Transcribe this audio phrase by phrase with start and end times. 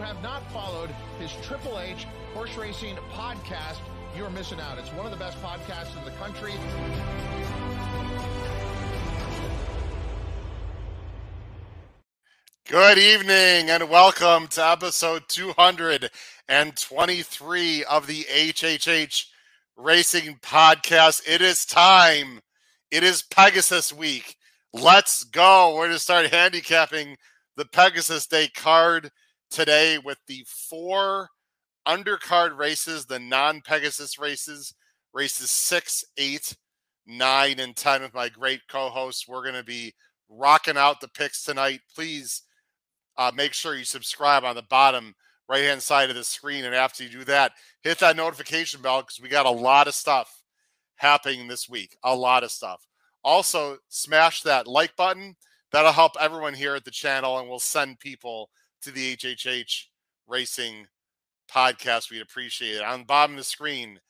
[0.00, 3.76] Have not followed his Triple H Horse Racing podcast,
[4.16, 4.78] you're missing out.
[4.78, 6.54] It's one of the best podcasts in the country.
[12.66, 19.26] Good evening and welcome to episode 223 of the HHH
[19.76, 21.28] Racing Podcast.
[21.28, 22.40] It is time.
[22.90, 24.36] It is Pegasus week.
[24.72, 25.74] Let's go.
[25.74, 27.18] We're going to start handicapping
[27.56, 29.10] the Pegasus Day card
[29.50, 31.28] today with the four
[31.86, 34.74] undercard races, the non Pegasus races,
[35.12, 36.56] races six, eight,
[37.06, 39.28] nine, and 10 with my great co hosts.
[39.28, 39.94] We're going to be
[40.28, 41.80] rocking out the picks tonight.
[41.94, 42.42] Please
[43.18, 45.14] uh, make sure you subscribe on the bottom
[45.48, 46.64] right hand side of the screen.
[46.64, 49.94] And after you do that, hit that notification bell because we got a lot of
[49.94, 50.42] stuff
[50.96, 51.96] happening this week.
[52.04, 52.86] A lot of stuff.
[53.24, 55.34] Also, smash that like button.
[55.72, 58.50] That'll help everyone here at the channel, and we'll send people
[58.82, 59.84] to the HHH
[60.28, 60.86] Racing
[61.50, 62.10] podcast.
[62.10, 62.82] We'd appreciate it.
[62.82, 64.00] On the bottom of the screen,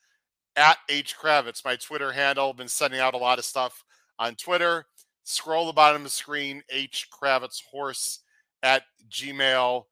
[0.55, 2.53] at H Kravets, my Twitter handle.
[2.53, 3.83] Been sending out a lot of stuff
[4.19, 4.85] on Twitter.
[5.23, 8.19] Scroll the bottom of the screen, H Kravets Horse
[8.63, 9.85] at gmail.com.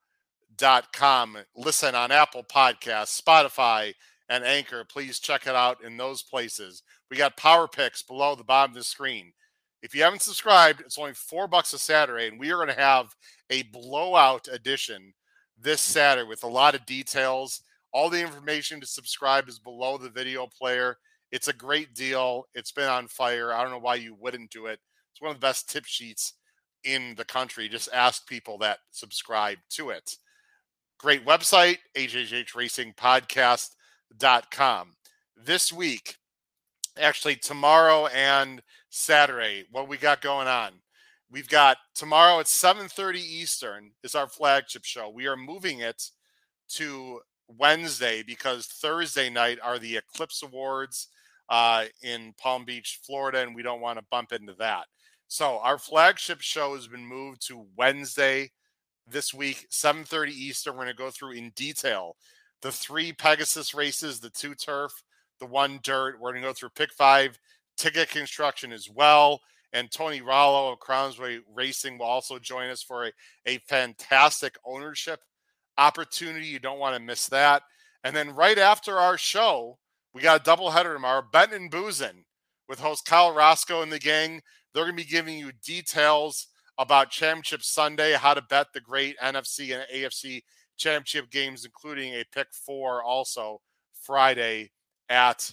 [1.56, 3.94] Listen on Apple Podcasts, Spotify,
[4.28, 4.84] and Anchor.
[4.84, 6.84] Please check it out in those places.
[7.09, 9.34] We got power picks below the bottom of the screen.
[9.81, 12.73] If you haven't subscribed, it's only four bucks a Saturday, and we are going to
[12.73, 13.16] have
[13.50, 15.13] a blowout edition
[15.57, 17.62] this Saturday with a lot of details.
[17.94, 20.97] All the information to subscribe is below the video player.
[21.31, 22.44] It's a great deal.
[22.53, 23.53] It's been on fire.
[23.53, 24.81] I don't know why you wouldn't do it.
[25.12, 26.34] It's one of the best tip sheets
[26.84, 27.69] in the country.
[27.69, 30.17] Just ask people that subscribe to it.
[30.97, 34.91] Great website, hhhracingpodcast.com.
[35.38, 36.16] This week,
[36.97, 40.73] actually tomorrow and Saturday, what we got going on.
[41.31, 45.09] We've got tomorrow at 7:30 Eastern is our flagship show.
[45.09, 46.09] We are moving it
[46.75, 51.07] to Wednesday because Thursday night are the Eclipse Awards
[51.49, 54.85] uh, in Palm Beach, Florida, and we don't want to bump into that.
[55.28, 58.51] So our flagship show has been moved to Wednesday
[59.07, 60.73] this week, 7:30 Eastern.
[60.73, 62.16] We're going to go through in detail
[62.61, 64.91] the three Pegasus races, the two turf,
[65.39, 66.19] the one dirt.
[66.19, 67.39] We're going to go through pick five,
[67.79, 69.41] ticket construction as well.
[69.72, 73.11] And Tony Rollo of Crownsway Racing will also join us for a,
[73.46, 75.20] a fantastic ownership
[75.78, 76.47] opportunity.
[76.47, 77.64] You don't want to miss that.
[78.03, 79.78] And then right after our show,
[80.14, 82.23] we got a doubleheader tomorrow, Bettin N' Boozin
[82.67, 84.41] with host Kyle Roscoe and the gang.
[84.73, 86.47] They're going to be giving you details
[86.78, 90.43] about Championship Sunday, how to bet the great NFC and AFC
[90.78, 93.61] championship games, including a pick four also
[94.02, 94.72] Friday
[95.09, 95.52] at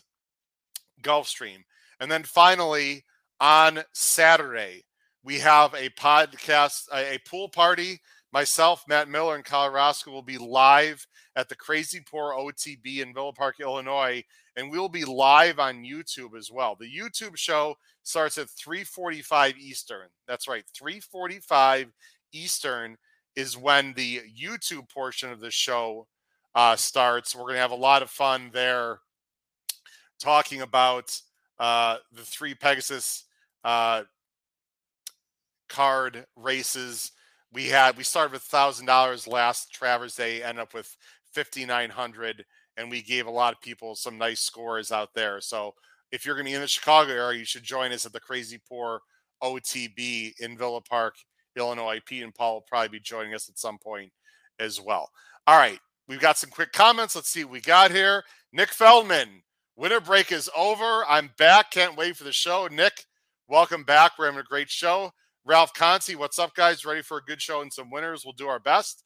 [1.02, 1.64] Gulfstream.
[2.00, 3.04] And then finally,
[3.40, 4.84] on Saturday,
[5.24, 8.00] we have a podcast, a, pool party.
[8.32, 11.06] Myself, Matt Miller, and Kyle Roscoe will be live
[11.36, 14.22] at the Crazy Pour OTB in Villa Park, Illinois,
[14.56, 16.76] and we'll be live on YouTube as well.
[16.78, 20.08] The YouTube show starts at 3:45 Eastern.
[20.26, 21.92] That's right, 3:45
[22.32, 22.96] Eastern
[23.36, 26.06] is when the YouTube portion of the show
[26.54, 27.34] uh, starts.
[27.34, 29.00] We're going to have a lot of fun there,
[30.18, 31.20] talking about
[31.58, 33.24] uh, the three Pegasus
[33.64, 34.02] uh,
[35.68, 37.12] card races.
[37.52, 40.96] We had we started with thousand dollars last Travers Day, end up with
[41.32, 42.44] fifty nine hundred,
[42.76, 45.40] and we gave a lot of people some nice scores out there.
[45.40, 45.74] So
[46.12, 48.20] if you're going to be in the Chicago area, you should join us at the
[48.20, 49.00] Crazy Pour
[49.42, 51.16] OTB in Villa Park,
[51.56, 52.00] Illinois.
[52.04, 54.12] Pete and Paul will probably be joining us at some point
[54.58, 55.10] as well.
[55.46, 55.78] All right,
[56.08, 57.14] we've got some quick comments.
[57.14, 58.24] Let's see what we got here.
[58.52, 59.42] Nick Feldman,
[59.76, 61.04] winter break is over.
[61.06, 61.70] I'm back.
[61.70, 62.66] Can't wait for the show.
[62.70, 63.04] Nick,
[63.46, 64.12] welcome back.
[64.18, 65.10] We're having a great show.
[65.44, 66.84] Ralph Conti, what's up, guys?
[66.84, 68.24] Ready for a good show and some winners?
[68.24, 69.04] We'll do our best.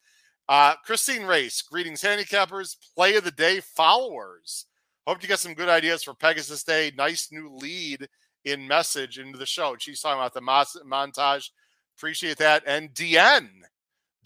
[0.49, 4.67] Uh, Christine Race, greetings, handicappers, play of the day followers.
[5.07, 6.93] Hope you get some good ideas for Pegasus Day.
[6.97, 8.09] Nice new lead
[8.45, 9.77] in message into the show.
[9.79, 11.51] She's talking about the montage.
[11.99, 12.63] Appreciate that.
[12.67, 13.49] And DN,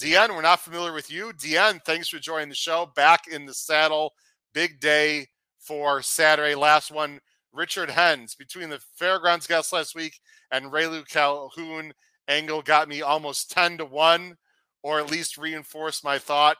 [0.00, 1.32] DN, we're not familiar with you.
[1.32, 2.90] DN, thanks for joining the show.
[2.94, 4.12] Back in the saddle.
[4.52, 5.26] Big day
[5.64, 6.54] for Saturday.
[6.54, 7.20] Last one,
[7.52, 8.34] Richard Hens.
[8.34, 10.20] Between the fairgrounds guest last week
[10.50, 11.92] and Raylu Calhoun,
[12.28, 14.36] angle got me almost 10 to 1,
[14.82, 16.56] or at least reinforced my thought.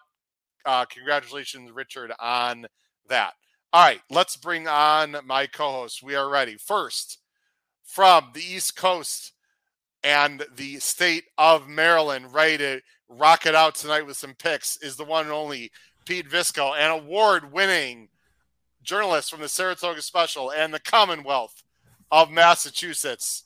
[0.65, 2.67] Uh, congratulations, Richard, on
[3.09, 3.35] that.
[3.73, 6.03] All right, let's bring on my co host.
[6.03, 6.57] We are ready.
[6.57, 7.19] First,
[7.85, 9.33] from the East Coast
[10.03, 14.97] and the state of Maryland, ready to rock it out tonight with some picks, is
[14.97, 15.71] the one and only
[16.07, 18.09] Pete Visco, an award winning
[18.85, 21.63] journalist from the Saratoga Special and the Commonwealth
[22.11, 23.45] of Massachusetts.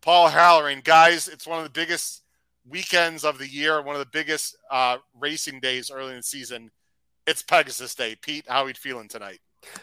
[0.00, 0.80] Paul Halloran.
[0.82, 2.22] Guys, it's one of the biggest
[2.66, 6.70] weekends of the year, one of the biggest uh, racing days early in the season.
[7.26, 8.16] It's Pegasus Day.
[8.20, 9.40] Pete, how are you feeling tonight?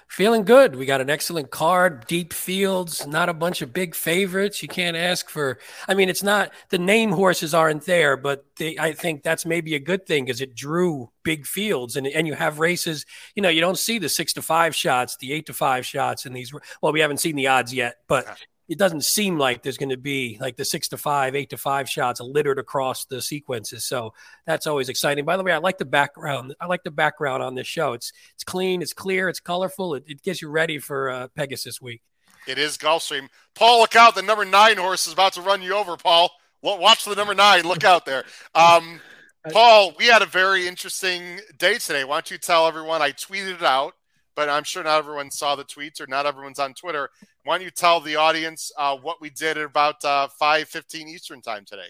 [0.07, 0.75] Feeling good.
[0.75, 4.61] We got an excellent card, deep fields, not a bunch of big favorites.
[4.61, 5.59] You can't ask for.
[5.87, 9.75] I mean, it's not the name horses aren't there, but they, I think that's maybe
[9.75, 13.05] a good thing because it drew big fields and and you have races.
[13.35, 16.25] You know, you don't see the six to five shots, the eight to five shots
[16.25, 16.53] in these.
[16.81, 18.25] Well, we haven't seen the odds yet, but
[18.67, 21.57] it doesn't seem like there's going to be like the six to five, eight to
[21.57, 23.85] five shots littered across the sequences.
[23.85, 24.13] So
[24.45, 25.23] that's always exciting.
[25.23, 26.55] By the way, I like the background.
[26.59, 27.93] I like the background on this show.
[27.93, 29.95] It's it's clean, it's clear, it's colorful.
[29.95, 32.01] It, it gets you ready for uh, Pegasus week.
[32.47, 33.27] It is Gulfstream.
[33.55, 34.15] Paul, look out!
[34.15, 35.95] The number nine horse is about to run you over.
[35.97, 36.29] Paul,
[36.61, 37.63] watch the number nine.
[37.63, 38.23] Look out there.
[38.53, 38.99] Um,
[39.51, 42.03] Paul, we had a very interesting day today.
[42.03, 43.01] Why don't you tell everyone?
[43.01, 43.93] I tweeted it out
[44.35, 47.09] but I'm sure not everyone saw the tweets or not everyone's on Twitter.
[47.43, 51.41] Why don't you tell the audience uh, what we did at about uh, 5:15 Eastern
[51.41, 51.89] time today?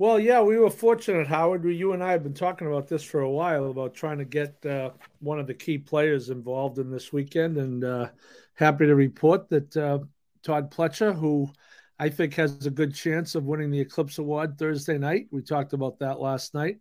[0.00, 1.64] Well, yeah, we were fortunate, Howard.
[1.64, 4.64] You and I have been talking about this for a while about trying to get
[4.64, 8.08] uh, one of the key players involved in this weekend, and uh,
[8.54, 9.98] happy to report that uh,
[10.44, 11.50] Todd Pletcher, who
[11.98, 15.26] I think has a good chance of winning the Eclipse Award Thursday night.
[15.32, 16.78] We talked about that last night.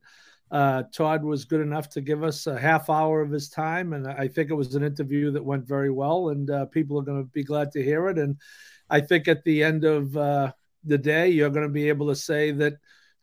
[0.50, 4.08] Uh, Todd was good enough to give us a half hour of his time, and
[4.08, 7.24] I think it was an interview that went very well, and uh, people are going
[7.24, 8.18] to be glad to hear it.
[8.18, 8.38] And
[8.90, 10.54] I think at the end of uh,
[10.86, 12.78] the day, you're going to be able to say that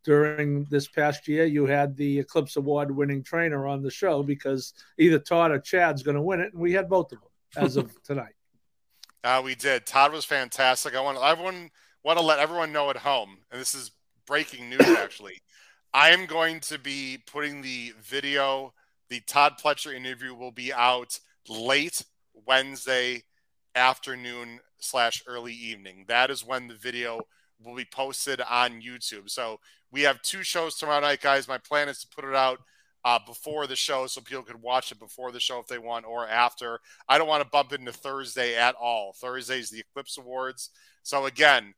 [0.04, 4.74] during this past year, you had the Eclipse Award winning trainer on the show because
[4.98, 7.76] either Todd or Chad's going to win it, and we had both of them as
[7.76, 8.34] of tonight.
[9.22, 9.86] Uh, we did.
[9.86, 10.94] Todd was fantastic.
[10.94, 11.70] I want everyone
[12.04, 13.90] want to let everyone know at home, and this is
[14.26, 15.40] breaking news actually.
[15.96, 18.74] I am going to be putting the video.
[19.10, 22.04] The Todd Pletcher interview will be out late
[22.46, 23.22] Wednesday
[23.76, 26.06] afternoon slash early evening.
[26.08, 27.20] That is when the video
[27.64, 29.30] will be posted on YouTube.
[29.30, 29.60] So
[29.92, 31.46] we have two shows tomorrow night, guys.
[31.46, 32.58] My plan is to put it out
[33.04, 36.06] uh, before the show so people could watch it before the show if they want
[36.06, 36.80] or after.
[37.08, 39.12] I don't want to bump into Thursday at all.
[39.12, 40.70] Thursday is the Eclipse Awards.
[41.04, 41.74] So again,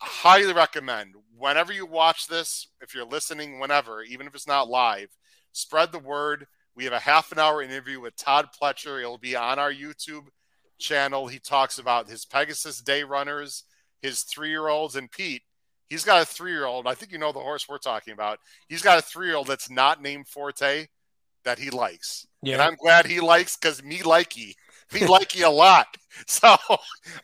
[0.00, 5.08] highly recommend whenever you watch this, if you're listening, whenever, even if it's not live,
[5.52, 6.46] spread the word.
[6.76, 9.00] We have a half an hour interview with Todd Pletcher.
[9.00, 10.28] It'll be on our YouTube
[10.78, 11.26] channel.
[11.26, 13.64] He talks about his Pegasus day runners,
[14.02, 15.42] his three year olds, and Pete.
[15.88, 16.86] He's got a three year old.
[16.86, 18.38] I think you know the horse we're talking about.
[18.68, 20.86] He's got a three year old that's not named Forte
[21.44, 22.26] that he likes.
[22.42, 22.54] Yeah.
[22.54, 24.54] And I'm glad he likes because me likey.
[24.94, 25.86] Me you a lot.
[26.26, 26.54] So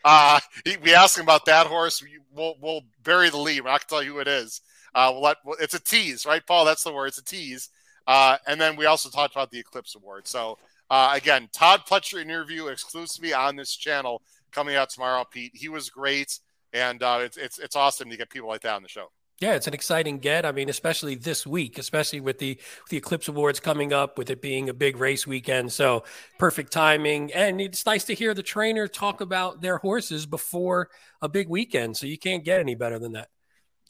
[0.07, 2.03] uh, he, we asked him about that horse.
[2.33, 3.65] We'll, we'll bury the lead.
[3.65, 4.63] Going to tell you who it is.
[4.95, 6.65] Uh, we'll let, it's a tease, right, Paul?
[6.65, 7.09] That's the word.
[7.09, 7.69] It's a tease.
[8.07, 10.27] Uh, and then we also talked about the Eclipse Award.
[10.27, 10.57] So
[10.91, 15.25] uh, again, Todd Pletcher interview exclusively on this channel coming out tomorrow.
[15.31, 16.39] Pete, he was great,
[16.73, 19.11] and uh, it's it's it's awesome to get people like that on the show.
[19.41, 20.47] Yeah, it's an exciting get.
[20.47, 24.31] I mean, especially this week, especially with the with the Eclipse Awards coming up, with
[24.31, 25.73] it being a big race weekend.
[25.73, 26.05] So
[26.39, 30.89] perfect timing, and it's nice to hear the trainer talk about their horses before
[31.21, 31.99] a big weekend.
[31.99, 33.29] So you can't get any better than that.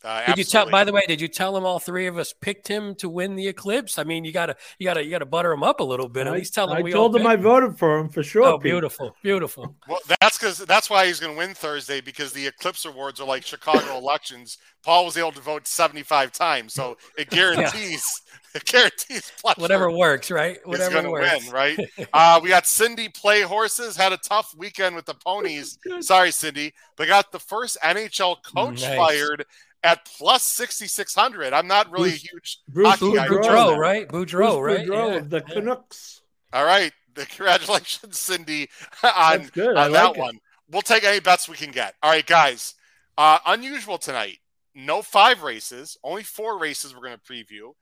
[0.05, 0.71] Uh, did you tell?
[0.71, 3.35] By the way, did you tell him all three of us picked him to win
[3.35, 3.99] the eclipse?
[3.99, 6.27] I mean, you gotta, you gotta, you gotta butter him up a little bit.
[6.27, 6.85] At least tell him.
[6.85, 8.45] I told him I voted for him for sure.
[8.45, 8.65] Oh, Pete.
[8.65, 9.75] beautiful, beautiful.
[9.89, 13.27] Well, that's because that's why he's going to win Thursday because the eclipse awards are
[13.27, 14.59] like Chicago elections.
[14.85, 18.23] Paul was able to vote seventy-five times, so it guarantees.
[18.27, 18.33] yeah.
[18.55, 20.59] It guarantees whatever works, right?
[20.65, 21.45] Whatever he's works.
[21.45, 21.79] Win, right?
[22.15, 23.99] uh, we got Cindy play horses.
[23.99, 25.79] Had a tough weekend with the ponies.
[26.01, 28.97] Sorry, Cindy, but got the first NHL coach nice.
[28.97, 29.45] fired
[29.87, 31.53] at plus 6,600.
[31.53, 33.29] I'm not really a huge Bruce hockey guy.
[33.29, 34.09] Boudreau, right?
[34.09, 34.87] Boudreau, right?
[34.87, 35.21] Boudreau yeah.
[35.21, 36.23] the Canucks.
[36.53, 36.93] All right.
[37.15, 38.69] Congratulations, Cindy,
[39.03, 40.19] on, on like that it.
[40.19, 40.39] one.
[40.71, 41.95] We'll take any bets we can get.
[42.03, 42.75] All right, guys.
[43.17, 44.39] Uh, unusual tonight.
[44.75, 47.73] No five races, only four races we're going to preview.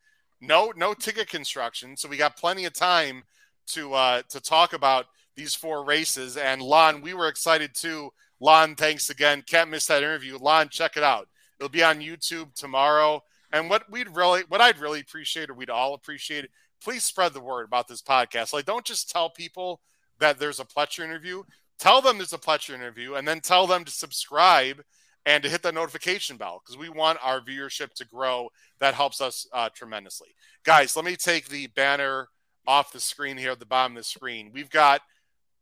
[0.40, 1.96] No, no ticket construction.
[1.96, 3.24] So we got plenty of time
[3.68, 6.36] to uh, to talk about these four races.
[6.36, 8.10] And Lon, we were excited too.
[8.38, 9.42] Lon, thanks again.
[9.44, 10.38] Can't miss that interview.
[10.38, 11.28] Lon, check it out.
[11.58, 13.22] It'll be on YouTube tomorrow.
[13.52, 16.48] And what we'd really, what I'd really appreciate, or we'd all appreciate,
[16.82, 18.52] please spread the word about this podcast.
[18.52, 19.80] Like, don't just tell people
[20.18, 21.44] that there's a Pletcher interview.
[21.78, 24.82] Tell them there's a Pletcher interview, and then tell them to subscribe
[25.26, 28.50] and to hit the notification bell because we want our viewership to grow.
[28.80, 30.34] That helps us uh, tremendously,
[30.64, 30.96] guys.
[30.96, 32.28] Let me take the banner
[32.66, 34.50] off the screen here at the bottom of the screen.
[34.52, 35.00] We've got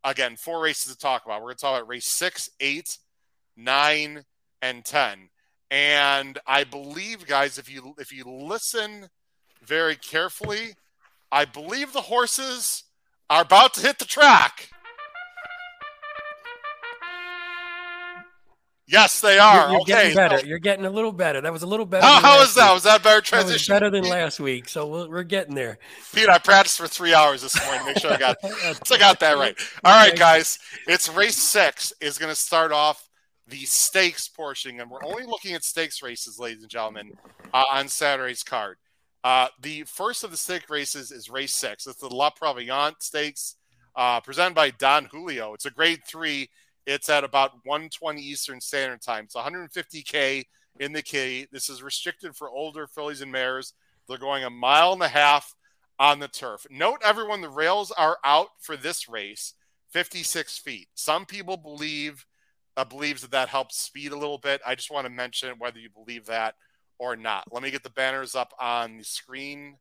[0.05, 1.41] again four races to talk about.
[1.41, 2.99] We're going to talk about race six, eight,
[3.57, 4.25] nine,
[4.61, 5.29] and ten.
[5.73, 9.09] And I believe, guys, if you if you listen
[9.65, 10.75] very carefully,
[11.33, 12.85] I believe the horses
[13.31, 14.69] are about to hit the track.
[18.87, 19.55] Yes, they are.
[19.55, 19.93] You're, you're okay.
[19.93, 20.47] getting better.
[20.47, 21.41] You're getting a little better.
[21.41, 22.05] That was a little better.
[22.05, 22.67] how, how was that?
[22.67, 22.75] week.
[22.75, 23.73] Was that better That transition?
[23.75, 24.69] better than last week.
[24.69, 25.79] So we're, we're getting there.
[26.15, 28.37] Pete, I practiced for three hours this morning to make sure I got
[28.87, 29.57] so I got that right.
[29.83, 30.59] All right, guys.
[30.87, 33.09] It's race six is going to start off
[33.47, 37.13] the stakes portion, and we're only looking at stakes races, ladies and gentlemen,
[37.53, 38.79] uh, on Saturday's card.
[39.25, 41.87] Uh, the first of the stake races is race six.
[41.87, 43.57] It's the La Prevoyante Stakes,
[43.95, 45.55] uh, presented by Don Julio.
[45.55, 46.51] It's a grade three.
[46.87, 49.25] It's at about 120 Eastern Standard Time.
[49.25, 50.45] It's 150k
[50.81, 51.47] in the K.
[51.53, 53.75] This is restricted for older fillies and mares.
[54.09, 55.55] They're going a mile and a half
[55.99, 56.67] on the turf.
[56.71, 59.55] Note, everyone, the rails are out for this race,
[59.91, 60.89] 56 feet.
[60.95, 62.27] Some people believe
[62.77, 64.61] uh, believes that that helps speed a little bit.
[64.67, 66.55] I just want to mention whether you believe that
[66.99, 67.45] or not.
[67.53, 69.77] Let me get the banners up on the screen,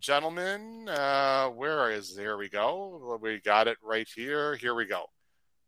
[0.00, 0.88] gentlemen.
[0.88, 3.18] Uh, where is there we go?
[3.22, 4.56] We got it right here.
[4.56, 5.06] Here we go.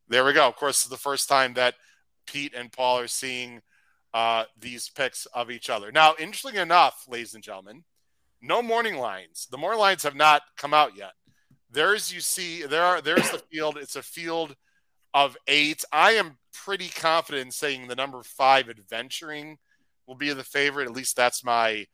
[0.08, 0.48] There we go.
[0.48, 1.74] Of course, it's the first time that
[2.26, 3.62] Pete and Paul are seeing
[4.12, 5.92] uh, these pics of each other.
[5.92, 7.84] Now, interesting enough, ladies and gentlemen,
[8.42, 9.46] no morning lines.
[9.50, 11.12] The morning lines have not come out yet.
[11.70, 13.78] There's you see there are there's the field.
[13.80, 14.56] It's a field
[15.14, 15.84] of eight.
[15.92, 19.58] I am pretty confident in saying the number five adventuring
[20.06, 20.86] will be the favorite.
[20.86, 21.86] At least that's my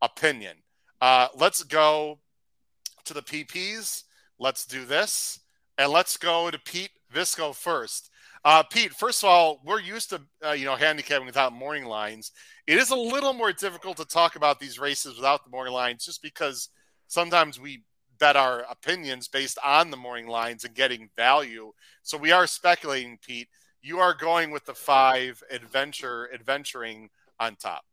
[0.00, 0.56] opinion.
[1.00, 2.20] Uh, let's go
[3.04, 4.04] to the PPs.
[4.38, 5.40] Let's do this.
[5.76, 8.10] And let's go to Pete Visco first.
[8.44, 12.32] Uh, Pete, first of all, we're used to uh, you know handicapping without morning lines.
[12.66, 16.04] It is a little more difficult to talk about these races without the morning lines,
[16.04, 16.68] just because
[17.08, 17.82] sometimes we
[18.18, 21.72] bet our opinions based on the morning lines and getting value.
[22.02, 23.48] So we are speculating, Pete.
[23.82, 27.84] You are going with the five adventure adventuring on top.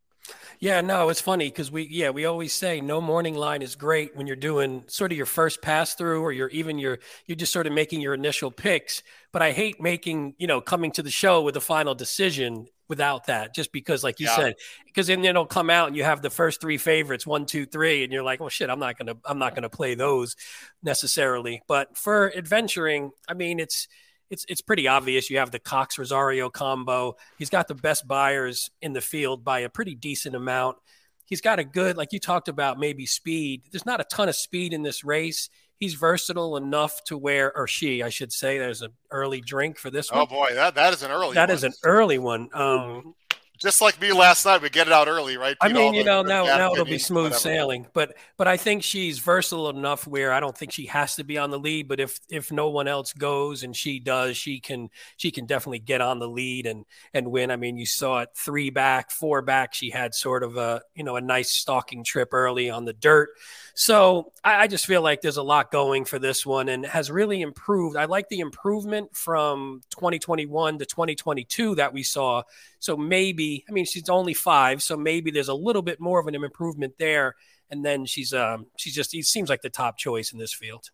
[0.60, 4.16] Yeah, no, it's funny because we, yeah, we always say no morning line is great
[4.16, 7.54] when you're doing sort of your first pass through or you're even your, you're just
[7.54, 9.04] sort of making your initial picks.
[9.32, 13.26] But I hate making, you know, coming to the show with a final decision without
[13.28, 14.36] that, just because, like you Yeah.
[14.36, 17.66] said, because then it'll come out and you have the first three favorites, one, two,
[17.66, 20.36] three, and you're like, well, shit, I'm not gonna, I'm not gonna play those
[20.84, 21.62] necessarily.
[21.68, 23.88] But for adventuring, I mean, it's,
[24.30, 25.30] it's it's pretty obvious.
[25.30, 27.16] You have the Cox Rosario combo.
[27.38, 30.78] He's got the best Beyers in the field by a pretty decent amount.
[31.26, 33.64] He's got a good, like you talked about, maybe speed.
[33.72, 35.50] There's not a ton of speed in this race.
[35.80, 39.90] He's versatile enough to where, or she, I should say, there's an early drink for
[39.90, 40.28] this Oh one.
[40.28, 41.34] boy, that, that is an early.
[41.36, 41.56] That one.
[41.56, 42.50] is an early one.
[42.54, 43.14] Um,
[43.60, 44.62] just like me last night.
[44.62, 45.56] We get it out early, right?
[45.62, 47.40] I mean, you the- know, the now now it'll be smooth whatever.
[47.40, 47.88] sailing.
[47.94, 51.38] But but I think she's versatile enough where I don't think she has to be
[51.38, 51.88] on the lead.
[51.88, 55.80] But if if no one else goes and she does, she can she can definitely
[55.80, 57.52] get on the lead and and win.
[57.52, 59.74] I mean, you saw it three back, four back.
[59.74, 63.30] She had sort of a you know a nice stalking trip early on the dirt.
[63.74, 67.12] So I, I just feel like there's a lot going for this one and has
[67.12, 67.98] really improved.
[67.98, 72.44] I like the improvement from 2021 to 2022 that we saw.
[72.86, 76.28] So maybe, I mean, she's only five, so maybe there's a little bit more of
[76.28, 77.34] an improvement there.
[77.72, 80.92] And then she's um she's just it seems like the top choice in this field.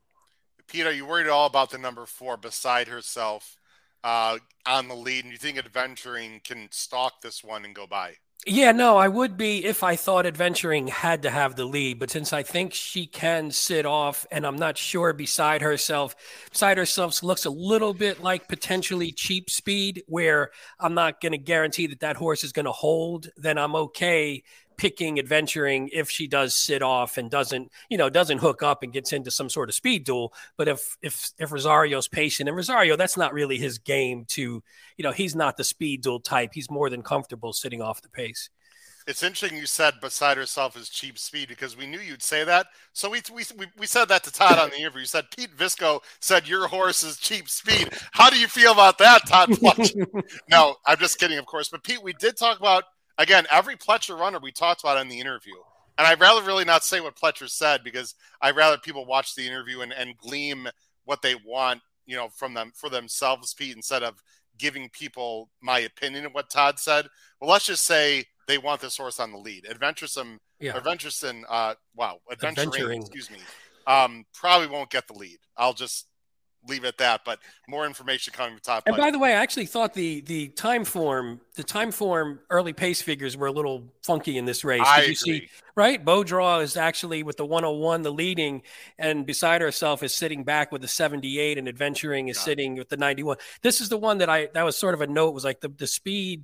[0.67, 3.57] Pete, are you worried at all about the number four beside herself
[4.05, 5.25] uh, on the lead?
[5.25, 8.13] And you think adventuring can stalk this one and go by?
[8.48, 12.10] Yeah, no, I would be if I thought adventuring had to have the lead, but
[12.10, 16.15] since I think she can sit off, and I'm not sure beside herself,
[16.50, 21.38] beside herself looks a little bit like potentially cheap speed, where I'm not going to
[21.38, 23.29] guarantee that that horse is going to hold.
[23.38, 24.41] Then I'm okay
[24.81, 28.91] picking adventuring if she does sit off and doesn't, you know, doesn't hook up and
[28.91, 30.33] gets into some sort of speed duel.
[30.57, 34.41] But if if if Rosario's patient and Rosario, that's not really his game to,
[34.97, 36.50] you know, he's not the speed duel type.
[36.55, 38.50] He's more than comfortable sitting off the pace.
[39.05, 42.65] It's interesting you said beside herself is cheap speed because we knew you'd say that.
[42.93, 43.43] So we, we,
[43.77, 45.01] we, said that to Todd on the interview.
[45.01, 47.89] You said Pete Visco said your horse is cheap speed.
[48.11, 49.50] How do you feel about that, Todd
[50.50, 51.69] no, I'm just kidding, of course.
[51.69, 52.83] But Pete, we did talk about,
[53.18, 55.56] again, every Pletcher runner we talked about in the interview.
[55.98, 59.46] And I'd rather really not say what Pletcher said because I'd rather people watch the
[59.46, 60.68] interview and, and glean
[61.06, 64.15] what they want, you know, from them for themselves, Pete, instead of
[64.58, 67.08] giving people my opinion of what Todd said.
[67.39, 69.65] Well, let's just say they want this horse on the lead.
[69.70, 70.75] Adventuresome, Yeah.
[70.77, 73.01] Adventuresome, uh, wow, Adventuring, Adventuring.
[73.01, 73.39] excuse me,
[73.88, 75.39] um, probably won't get the lead.
[75.58, 76.08] I'll just
[76.68, 77.22] leave it at that.
[77.25, 78.84] But more information coming from Todd.
[78.86, 82.74] And by the way, I actually thought the the time form, the time form early
[82.74, 84.80] pace figures were a little funky in this race.
[84.80, 85.15] Did I you agree.
[85.15, 86.03] see right?
[86.03, 88.62] Bowdraw is actually with the 101, the leading,
[88.98, 92.46] and beside herself is sitting back with the 78, and adventuring is Got it.
[92.46, 93.38] sitting with the 91.
[93.62, 95.70] This is the one that I that was sort of a note was like the,
[95.70, 96.44] the speed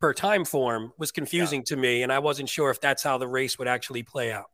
[0.00, 3.28] per time form was confusing to me, and I wasn't sure if that's how the
[3.28, 4.50] race would actually play out.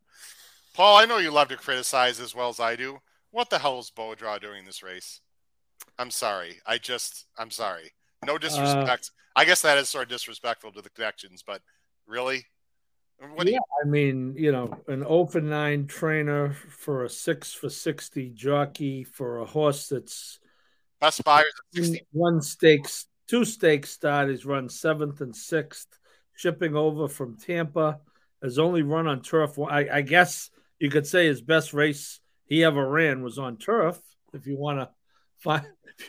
[0.75, 3.01] Paul, I know you love to criticize as well as I do.
[3.31, 5.21] What the hell is Bodraw doing in this race?
[5.99, 6.57] I'm sorry.
[6.67, 7.93] I just, I'm sorry.
[8.27, 9.11] No disrespect.
[9.15, 11.63] Uh, I guess that is sort of disrespectful to the connections, but
[12.07, 12.45] really,
[13.35, 17.69] what yeah, you- I mean, you know, an open nine trainer for a six for
[17.69, 20.39] sixty jockey for a horse that's
[21.01, 21.53] best Beyers
[22.13, 25.99] one stakes, two stakes starters run seventh and sixth,
[26.35, 28.01] shipping over from Tampa,
[28.43, 29.59] has only run on turf.
[29.59, 33.99] I, I guess you could say his best race he ever ran was on turf.
[34.35, 34.91] If you want to
[35.39, 35.65] find.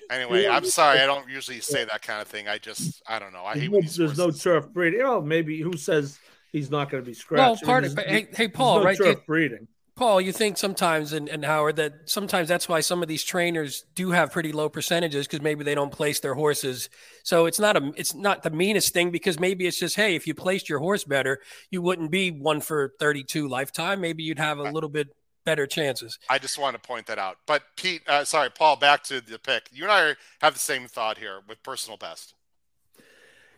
[0.10, 1.00] Anyway, I'm sorry.
[1.00, 2.50] I don't usually say that kind of thing.
[2.50, 3.46] I just, I don't know.
[3.46, 5.02] I hate there's no turf breeding.
[5.02, 6.20] Oh, maybe who says
[6.52, 7.62] he's not going to be scratched.
[7.62, 8.98] Well, part of hey, hey, Paul, no right?
[8.98, 9.68] Turf breeding.
[9.98, 13.84] Paul, you think sometimes, and, and Howard, that sometimes that's why some of these trainers
[13.94, 16.90] do have pretty low percentages because maybe they don't place their horses.
[17.24, 20.26] So it's not a, it's not the meanest thing because maybe it's just, hey, if
[20.26, 24.02] you placed your horse better, you wouldn't be one for thirty-two lifetime.
[24.02, 25.10] Maybe you'd have a little bit
[25.46, 26.18] better chances.
[26.30, 27.38] I just want to point that out.
[27.46, 29.70] But Pete, uh, sorry, Paul, back to the pick.
[29.72, 32.34] You and I have the same thought here with personal best.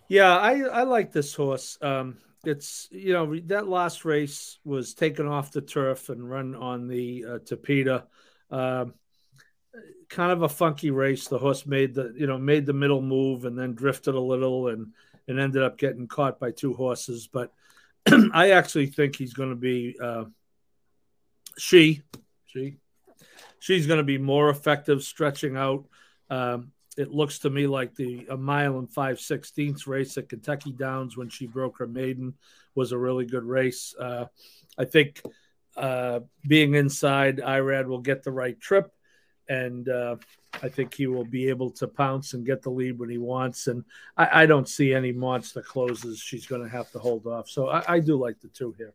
[0.08, 1.78] Yeah, I I like this horse.
[1.82, 6.88] Um, it's you know that last race was taken off the turf and run on
[6.88, 8.04] the uh, Tapeta.
[8.52, 8.94] Um,
[10.10, 11.28] kind of a funky race.
[11.28, 14.68] The horse made the you know made the middle move and then drifted a little
[14.68, 14.94] and
[15.28, 17.28] and ended up getting caught by two horses.
[17.32, 17.54] But
[18.34, 20.26] I actually think he's going to be uh,
[21.58, 22.02] she
[22.48, 22.78] she
[23.60, 25.86] she's going to be more effective stretching out.
[26.30, 30.72] Um, it looks to me like the a mile and five sixteenths race at Kentucky
[30.72, 32.36] Downs when she broke her maiden
[32.76, 33.96] was a really good race.
[34.00, 34.26] Uh,
[34.78, 35.22] I think
[35.76, 38.92] uh, being inside, Irad will get the right trip,
[39.48, 40.16] and uh,
[40.62, 43.68] I think he will be able to pounce and get the lead when he wants.
[43.68, 43.84] And
[44.16, 47.50] I, I don't see any monster closes she's going to have to hold off.
[47.50, 48.94] So I, I do like the two here.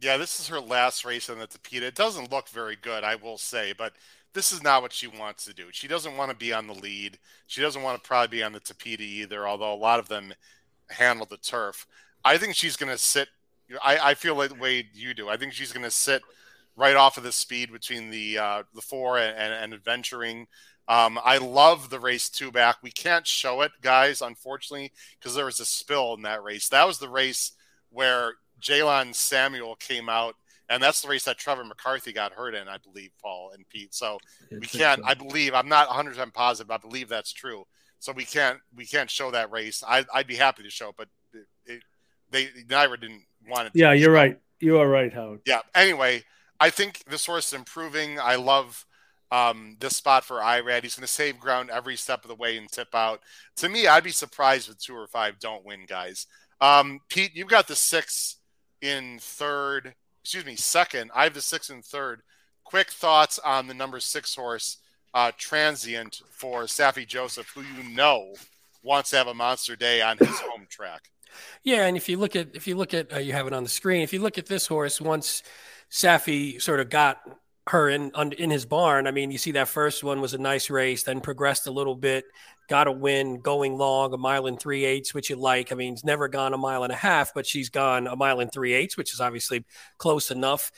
[0.00, 1.82] Yeah, this is her last race on the Tapeta.
[1.82, 3.92] It doesn't look very good, I will say, but
[4.32, 5.64] this is not what she wants to do.
[5.72, 7.18] She doesn't want to be on the lead.
[7.46, 10.32] She doesn't want to probably be on the Tapeta either, although a lot of them
[10.88, 11.86] handle the turf.
[12.24, 13.28] I think she's going to sit.
[13.84, 15.28] I, I feel like the way you do.
[15.28, 16.22] I think she's going to sit
[16.76, 20.46] right off of the speed between the uh, the four and, and, and adventuring.
[20.88, 22.76] Um, I love the race two back.
[22.82, 26.68] We can't show it, guys, unfortunately, because there was a spill in that race.
[26.68, 27.52] That was the race
[27.90, 30.36] where Jalon Samuel came out
[30.70, 33.92] and that's the race that Trevor McCarthy got hurt in, I believe, Paul and Pete.
[33.92, 34.18] So
[34.52, 35.02] we can't.
[35.04, 36.68] I believe I'm not 100 percent positive.
[36.68, 37.66] But I believe that's true.
[37.98, 39.82] So we can't we can't show that race.
[39.86, 41.82] I, would be happy to show, but it, it,
[42.30, 43.72] they neither didn't want it.
[43.74, 44.38] Yeah, you're right.
[44.60, 45.40] You are right, Howard.
[45.44, 45.60] Yeah.
[45.74, 46.22] Anyway,
[46.60, 48.20] I think this horse is improving.
[48.20, 48.86] I love
[49.32, 50.84] um, this spot for Irad.
[50.84, 53.20] He's going to save ground every step of the way and tip out.
[53.56, 56.26] To me, I'd be surprised if two or five don't win, guys.
[56.60, 58.36] Um, Pete, you've got the six
[58.82, 61.10] in third excuse me, second.
[61.14, 62.22] I have the sixth and third.
[62.64, 64.78] Quick thoughts on the number six horse,
[65.14, 68.34] uh, Transient for Saffie Joseph, who you know
[68.82, 71.10] wants to have a monster day on his home track.
[71.62, 73.62] Yeah, and if you look at if you look at uh, you have it on
[73.62, 74.02] the screen.
[74.02, 75.42] If you look at this horse, once
[75.90, 77.20] Saffie sort of got
[77.68, 79.06] her in in his barn.
[79.06, 81.94] I mean, you see that first one was a nice race, then progressed a little
[81.94, 82.24] bit,
[82.70, 85.72] got a win going long, a mile and three eighths, which you like.
[85.72, 88.38] I mean, it's never gone a mile and a half, but she's gone a mile
[88.38, 89.64] and three eighths, which is obviously
[89.98, 90.70] close enough.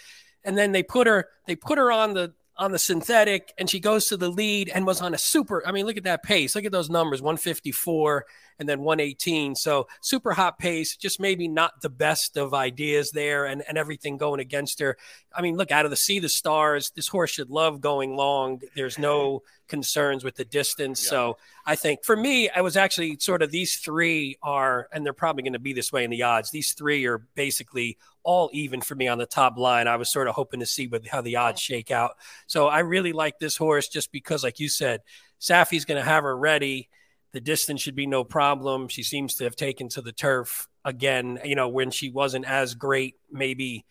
[0.42, 3.80] And then they put her they put her on the on the synthetic and she
[3.80, 6.54] goes to the lead and was on a super I mean look at that pace
[6.54, 8.26] look at those numbers 154
[8.62, 9.56] and then 118.
[9.56, 14.16] So super hot pace, just maybe not the best of ideas there and, and everything
[14.16, 14.96] going against her.
[15.34, 18.60] I mean, look, out of the Sea the Stars, this horse should love going long.
[18.76, 21.02] There's no concerns with the distance.
[21.04, 21.10] Yeah.
[21.10, 25.12] So I think for me, I was actually sort of these three are, and they're
[25.12, 26.50] probably going to be this way in the odds.
[26.50, 29.88] These three are basically all even for me on the top line.
[29.88, 32.12] I was sort of hoping to see what, how the odds shake out.
[32.46, 35.00] So I really like this horse just because, like you said,
[35.38, 36.88] Saffie's going to have her ready.
[37.32, 38.88] The distance should be no problem.
[38.88, 42.74] She seems to have taken to the turf again, you know, when she wasn't as
[42.74, 43.86] great, maybe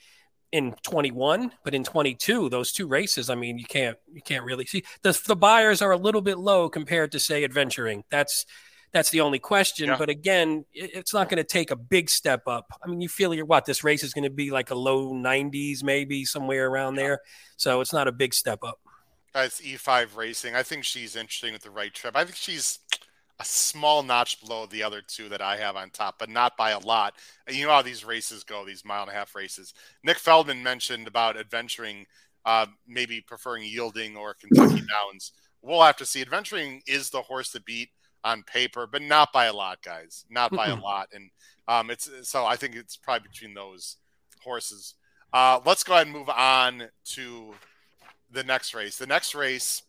[0.51, 4.65] in 21, but in 22, those two races, I mean, you can't you can't really
[4.65, 8.03] see the the Beyers are a little bit low compared to say adventuring.
[8.11, 8.45] That's
[8.93, 9.87] that's the only question.
[9.87, 9.97] Yeah.
[9.97, 12.67] But again, it's not going to take a big step up.
[12.83, 15.13] I mean, you feel you're what this race is going to be like a low
[15.13, 17.01] 90s, maybe somewhere around yeah.
[17.01, 17.21] there.
[17.57, 18.79] So it's not a big step up.
[19.33, 20.55] That's E5 racing.
[20.55, 22.17] I think she's interesting with the right trip.
[22.17, 22.79] I think she's
[23.39, 26.71] a small notch below the other two that I have on top, but not by
[26.71, 27.15] a lot.
[27.49, 29.73] You know how these races go, these mile and a half races.
[30.03, 32.05] Nick Feldman mentioned about adventuring,
[32.45, 35.31] uh, maybe preferring yielding or Kentucky Downs.
[35.61, 36.21] We'll have to see.
[36.21, 37.89] Adventuring is the horse to beat
[38.23, 40.25] on paper, but not by a lot, guys.
[40.29, 41.09] Not by a lot.
[41.13, 41.29] And
[41.67, 43.97] um, it's so I think it's probably between those
[44.43, 44.95] horses.
[45.33, 47.53] Uh, let's go ahead and move on to
[48.31, 48.97] the next race.
[48.97, 49.83] The next race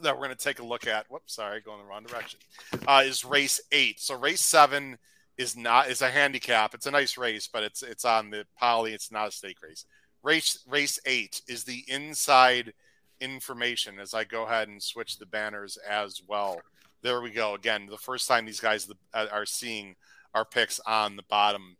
[0.00, 1.06] that we're going to take a look at.
[1.10, 2.38] Whoops, sorry, going the wrong direction.
[2.86, 4.00] Uh, is race eight.
[4.00, 4.98] So race seven
[5.36, 6.74] is not is a handicap.
[6.74, 8.92] It's a nice race, but it's it's on the poly.
[8.92, 9.84] It's not a stake race.
[10.22, 12.72] Race race eight is the inside
[13.20, 13.98] information.
[13.98, 16.60] As I go ahead and switch the banners as well.
[17.02, 17.54] There we go.
[17.54, 19.96] Again, the first time these guys uh, are seeing
[20.34, 21.76] our picks on the bottom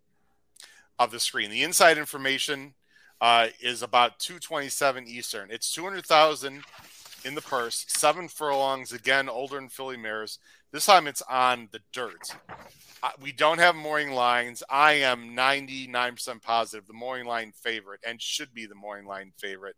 [0.98, 1.50] of the screen.
[1.50, 2.74] The inside information
[3.20, 5.50] uh, is about 227 Eastern.
[5.50, 6.62] It's 200,000
[7.24, 8.92] in the purse, seven furlongs.
[8.92, 10.38] Again, older and filly mares.
[10.70, 12.37] This time it's on the dirt.
[13.02, 14.62] Uh, we don't have morning lines.
[14.70, 19.76] I am 99% positive the morning line favorite and should be the morning line favorite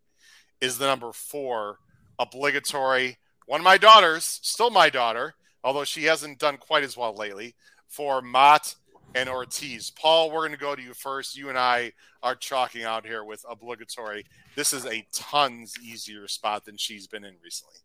[0.59, 1.79] is the number four
[2.19, 3.17] obligatory.
[3.45, 7.55] One of my daughters, still my daughter, although she hasn't done quite as well lately,
[7.87, 8.75] for Mott
[9.15, 9.89] and Ortiz.
[9.89, 11.37] Paul, we're going to go to you first.
[11.37, 14.25] You and I are chalking out here with obligatory.
[14.55, 17.79] This is a tons easier spot than she's been in recently.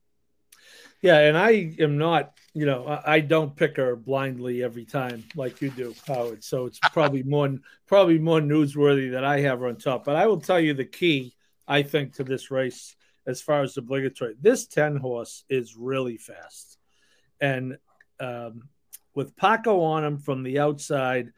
[1.02, 5.60] Yeah, and I am not, you know, I don't pick her blindly every time like
[5.60, 6.42] you do, Howard.
[6.42, 10.04] So it's probably more probably more newsworthy that I have her on top.
[10.04, 11.34] But I will tell you the key,
[11.68, 12.95] I think, to this race
[13.26, 14.34] as far as obligatory.
[14.40, 16.78] This 10 horse is really fast.
[17.40, 17.78] And
[18.20, 18.68] um,
[19.16, 21.32] with Paco on him from the outside.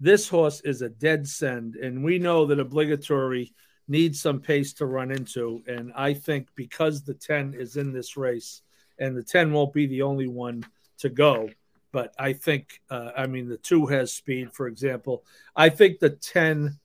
[0.00, 3.52] This horse is a dead send, and we know that obligatory
[3.86, 5.62] needs some pace to run into.
[5.66, 8.62] And I think because the 10 is in this race,
[8.98, 10.64] and the 10 won't be the only one
[10.98, 11.50] to go,
[11.92, 15.24] but I think, uh, I mean, the two has speed, for example.
[15.54, 16.78] I think the 10,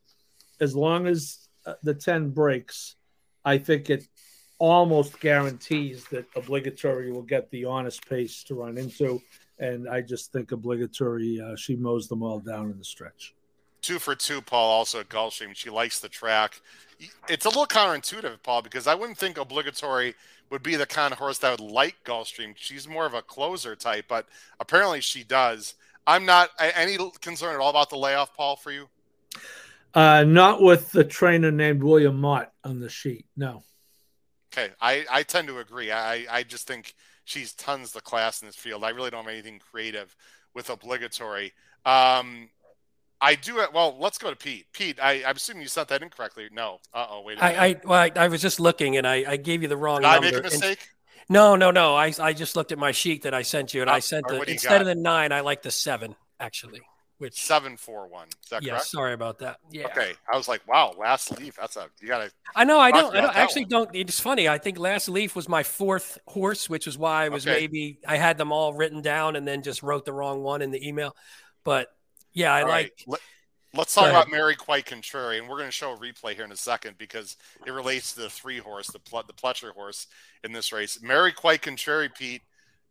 [0.60, 2.96] as long as uh, the 10 breaks,
[3.46, 4.08] I think it
[4.60, 9.22] almost guarantees that obligatory will get the honest pace to run into
[9.60, 11.40] and I just think obligatory.
[11.40, 13.36] Uh, she mows them all down in the stretch.
[13.82, 14.70] Two for two, Paul.
[14.72, 16.62] Also at Gulfstream, she likes the track.
[17.30, 20.16] It's a little counterintuitive, Paul, because I wouldn't think obligatory
[20.50, 22.54] would be the kind of horse that would like Gulfstream.
[22.56, 24.28] She's more of a closer type, but
[24.60, 25.76] apparently she does.
[26.08, 28.90] I'm not any concern at all about the layoff, Paul, for you.
[29.94, 33.26] Uh, not with the trainer named William Mott on the sheet.
[33.38, 33.64] No.
[34.52, 35.92] Okay, I, I tend to agree.
[35.92, 38.84] I, I just think she's tons the class in this field.
[38.84, 40.16] I really don't have anything creative
[40.56, 41.54] with obligatory.
[41.86, 42.50] Um,
[43.22, 43.60] I do.
[43.60, 43.74] it.
[43.74, 44.66] Well, let's go to Pete.
[44.74, 46.48] Pete, I, I'm assuming you sent that incorrectly.
[46.52, 46.80] No.
[46.94, 47.22] Uh oh.
[47.22, 47.42] Wait.
[47.42, 50.02] I, I, well, I, I, was just looking and I, I gave you the wrong.
[50.02, 50.28] Did number.
[50.28, 50.80] I make a mistake?
[50.80, 51.96] And, no, no, no.
[51.96, 54.42] I, I just looked at my sheet that I sent you and I sent the
[54.50, 56.82] instead of the nine, I like the seven actually
[57.20, 58.28] which seven four one.
[58.44, 58.86] Is that yeah, correct?
[58.86, 59.60] Sorry about that.
[59.72, 59.86] Yeah.
[59.88, 60.14] Okay.
[60.32, 61.58] I was like, wow, last leaf.
[61.60, 62.32] That's a you gotta.
[62.56, 62.80] I know.
[62.80, 63.16] I don't.
[63.16, 63.70] I don't actually one.
[63.70, 63.90] don't.
[63.94, 64.48] It's funny.
[64.48, 67.60] I think last leaf was my fourth horse, which is why I was okay.
[67.60, 70.72] maybe I had them all written down and then just wrote the wrong one in
[70.72, 71.16] the email.
[71.64, 71.90] But
[72.34, 72.94] yeah, I all like.
[73.08, 73.20] Right.
[73.72, 76.44] Let, us talk about Mary Quite Contrary, and we're going to show a replay here
[76.44, 80.08] in a second because it relates to the three horse, the the Pletcher horse
[80.44, 81.00] in this race.
[81.04, 82.42] Mary Quite Contrary, Pete,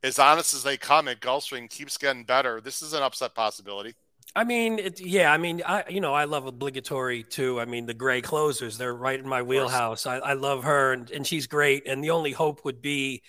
[0.04, 2.60] as honest as they come at Gulfstream, keeps getting better.
[2.60, 3.96] This is an upset possibility.
[4.36, 5.32] I mean, it, yeah.
[5.32, 7.60] I mean, I you know I love obligatory too.
[7.60, 10.06] I mean, the gray closers they're right in my wheelhouse.
[10.06, 11.86] I, I love her and, and she's great.
[11.86, 13.22] And the only hope would be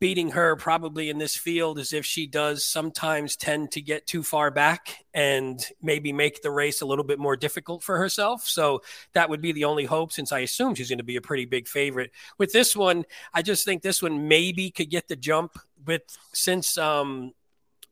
[0.00, 4.22] beating her probably in this field is if she does sometimes tend to get too
[4.22, 8.48] far back and maybe make the race a little bit more difficult for herself.
[8.48, 8.80] So
[9.12, 11.44] that would be the only hope since I assume she's going to be a pretty
[11.44, 12.12] big favorite.
[12.38, 16.78] With this one, I just think this one maybe could get the jump with since
[16.78, 17.32] um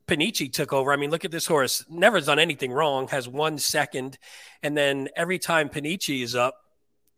[0.09, 0.91] Panici took over.
[0.91, 1.85] I mean, look at this horse.
[1.87, 3.07] Never done anything wrong.
[3.09, 4.17] Has one second,
[4.63, 6.55] and then every time Panici is up,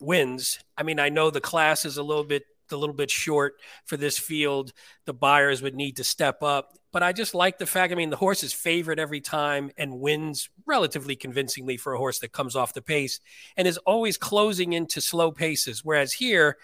[0.01, 0.59] wins.
[0.77, 3.97] I mean, I know the class is a little bit a little bit short for
[3.97, 4.71] this field.
[5.05, 7.91] The Beyers would need to step up, but I just like the fact.
[7.91, 12.19] I mean, the horse is favored every time and wins relatively convincingly for a horse
[12.19, 13.19] that comes off the pace
[13.57, 15.83] and is always closing into slow paces.
[15.83, 16.57] Whereas here,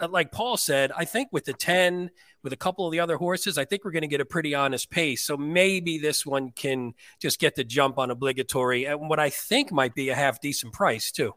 [0.00, 2.10] uh, like Paul said, I think with the ten
[2.42, 4.54] with a couple of the other horses, I think we're going to get a pretty
[4.54, 5.24] honest pace.
[5.24, 9.72] So maybe this one can just get the jump on obligatory at what I think
[9.72, 11.34] might be a half decent price too.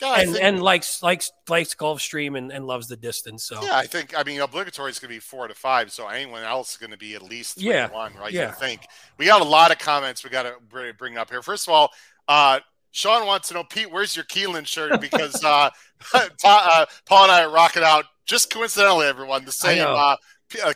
[0.00, 3.44] Yeah, and, think, and likes likes likes Gulfstream and, and loves the distance.
[3.44, 5.92] So yeah, I think I mean obligatory is going to be four to five.
[5.92, 8.32] So anyone else is going to be at least three yeah, to one, right?
[8.32, 8.48] Yeah.
[8.48, 8.80] I think
[9.18, 10.54] we got a lot of comments we got to
[10.96, 11.42] bring up here.
[11.42, 11.90] First of all,
[12.28, 12.60] uh,
[12.92, 15.00] Sean wants to know, Pete, where's your Keeneland shirt?
[15.00, 15.70] Because uh,
[16.14, 20.16] uh, Paul and I are rocking out just coincidentally, everyone, the same uh, uh,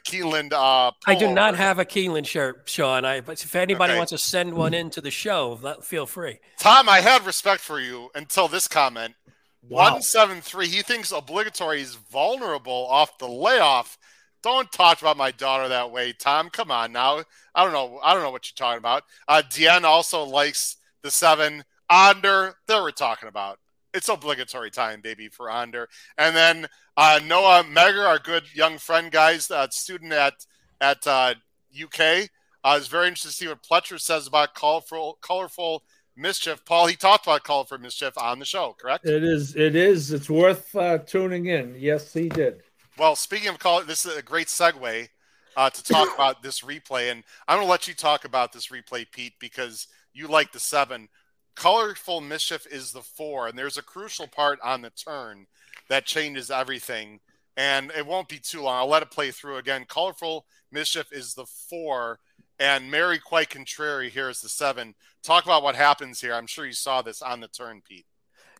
[0.04, 0.52] Keeneland.
[0.52, 3.04] Uh, I do not have a Keeneland shirt, Sean.
[3.04, 3.98] I, but if anybody okay.
[3.98, 6.40] wants to send one into the show, let, feel free.
[6.58, 9.14] Tom, I had respect for you until this comment.
[9.62, 9.84] Wow.
[9.84, 10.66] 173.
[10.66, 13.98] He thinks obligatory is vulnerable off the layoff.
[14.42, 16.50] Don't talk about my daughter that way, Tom.
[16.50, 17.22] Come on now.
[17.54, 18.00] I don't know.
[18.02, 19.04] I don't know what you're talking about.
[19.28, 22.56] Uh, Deanne also likes the seven under.
[22.66, 23.60] That we're talking about.
[23.94, 25.88] It's obligatory time, baby, for Onder.
[26.18, 30.34] And then uh, Noah Megger, our good young friend, guys, uh, student at
[30.80, 31.34] at uh,
[31.82, 32.28] UK,
[32.64, 35.84] uh, is very interested to see what Pletcher says about colorful, colorful
[36.16, 36.64] mischief.
[36.64, 39.06] Paul, he talked about colorful mischief on the show, correct?
[39.06, 39.56] It is.
[39.56, 40.12] It is.
[40.12, 41.76] It's worth uh, tuning in.
[41.78, 42.62] Yes, he did.
[42.98, 45.08] Well, speaking of color, this is a great segue
[45.56, 48.68] uh, to talk about this replay, and I'm going to let you talk about this
[48.68, 51.08] replay, Pete, because you like the seven.
[51.56, 55.46] Colorful mischief is the four, and there's a crucial part on the turn
[55.88, 57.20] that changes everything.
[57.56, 58.76] And it won't be too long.
[58.76, 59.84] I'll let it play through again.
[59.88, 62.18] Colorful mischief is the four,
[62.58, 64.94] and Mary quite contrary here is the seven.
[65.22, 66.34] Talk about what happens here.
[66.34, 68.06] I'm sure you saw this on the turn, Pete.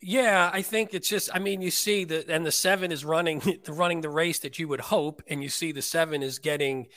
[0.01, 1.31] Yeah, I think it's just.
[1.35, 4.69] I mean, you see the and the seven is running running the race that you
[4.69, 6.89] would hope, and you see the seven is getting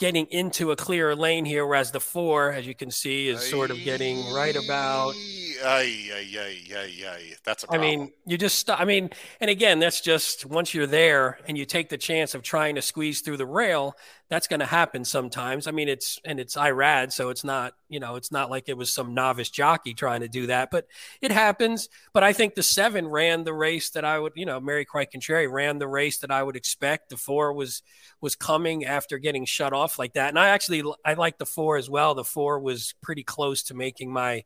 [0.00, 3.70] getting into a clearer lane here, whereas the four, as you can see, is sort
[3.70, 5.14] of getting right about.
[5.62, 7.34] Ay, ay, ay, ay, ay.
[7.44, 7.88] That's a problem.
[7.88, 8.68] I mean, you just.
[8.68, 9.10] I mean,
[9.40, 12.82] and again, that's just once you're there and you take the chance of trying to
[12.82, 13.94] squeeze through the rail
[14.30, 15.66] that's going to happen sometimes.
[15.66, 18.76] I mean, it's and it's IRAD, so it's not you know it's not like it
[18.76, 20.86] was some novice jockey trying to do that, but
[21.20, 21.88] it happens.
[22.14, 25.10] But I think the seven ran the race that I would you know Mary Quite
[25.10, 27.10] Contrary ran the race that I would expect.
[27.10, 27.82] The four was
[28.20, 31.76] was coming after getting shut off like that, and I actually I like the four
[31.76, 32.14] as well.
[32.14, 34.44] The four was pretty close to making my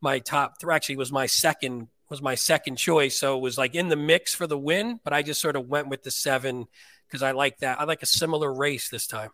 [0.00, 0.74] my top three.
[0.74, 4.34] Actually, was my second was my second choice, so it was like in the mix
[4.34, 4.98] for the win.
[5.04, 6.68] But I just sort of went with the seven
[7.10, 7.80] because I like that.
[7.80, 9.30] I like a similar race this time.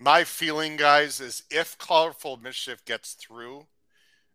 [0.00, 3.66] My feeling, guys, is if Colorful Mischief gets through,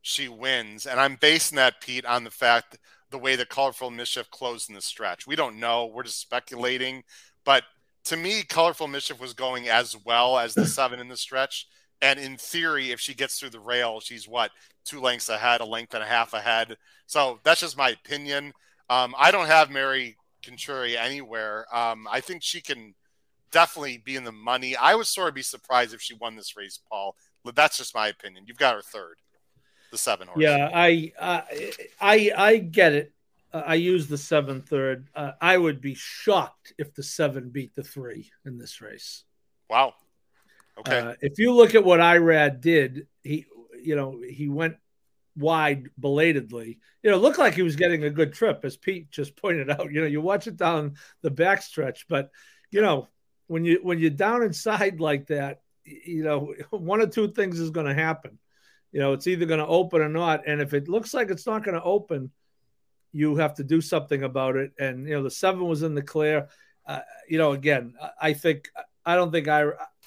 [0.02, 0.86] she wins.
[0.86, 2.78] And I'm basing that, Pete, on the fact
[3.12, 5.28] the way the Colorful Mischief closed in the stretch.
[5.28, 5.86] We don't know.
[5.86, 7.04] We're just speculating.
[7.46, 7.64] But
[8.06, 11.68] to me, Colorful Mischief was going as well as the seven in the stretch.
[12.02, 14.52] And in theory, if she gets through the rail, she's what,
[14.84, 16.76] two lengths ahead, a length and a half ahead.
[17.06, 18.52] So that's just my opinion.
[18.90, 21.66] Um, I don't have Mary Contrary anywhere.
[21.74, 22.96] Um, I think she can
[23.52, 24.76] definitely be in the money.
[24.76, 27.16] I would sort of be surprised if she won this race, Paul.
[27.44, 28.46] But that's just my opinion.
[28.48, 29.16] You've got her third,
[29.92, 30.42] the seven horse.
[30.42, 31.12] Yeah, I
[32.02, 33.14] I I get it.
[33.54, 35.08] Uh, I use the seven third.
[35.16, 39.24] Uh, I would be shocked if the seven beat the three in this race.
[39.70, 39.94] Wow.
[40.80, 41.00] Okay.
[41.00, 43.46] Uh, if you look at what Irad did, he
[43.82, 44.78] you know he went
[45.36, 46.80] wide belatedly.
[47.02, 49.92] You know, looked like he was getting a good trip, as Pete just pointed out.
[49.92, 52.32] You know, you watch it down the backstretch, but
[52.72, 53.08] you know,
[53.48, 57.70] when you when you're down inside like that, you know, one or two things is
[57.70, 58.40] going to happen.
[58.92, 61.48] You know, it's either going to open or not, and if it looks like it's
[61.48, 62.32] not going to open,
[63.12, 64.72] you have to do something about it.
[64.80, 66.50] And you know, the seven was in the clear.
[66.86, 68.70] Uh, you know, again, I think
[69.06, 69.66] I don't think I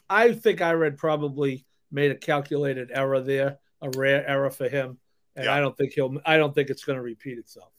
[0.09, 4.99] I think Irad probably made a calculated error there, a rare error for him
[5.37, 5.55] and yeah.
[5.55, 6.17] I don't think he'll.
[6.25, 7.73] I don't think it's going to repeat itself.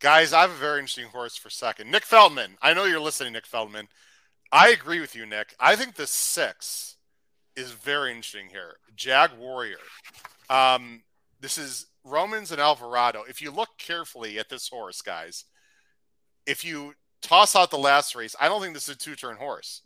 [0.00, 1.90] Guys, I have a very interesting horse for second.
[1.90, 2.58] Nick Feldman.
[2.60, 3.88] I know you're listening, Nick Feldman.
[4.52, 5.54] I agree with you, Nick.
[5.58, 6.96] I think the six
[7.56, 8.76] is very interesting here.
[8.94, 9.78] Jag Warrior.
[10.50, 11.02] Um,
[11.40, 13.24] this is Romans and Alvarado.
[13.28, 15.44] If you look carefully at this horse, guys,
[16.46, 19.36] if you toss out the last race, I don't think this is a two turn
[19.36, 19.82] horse.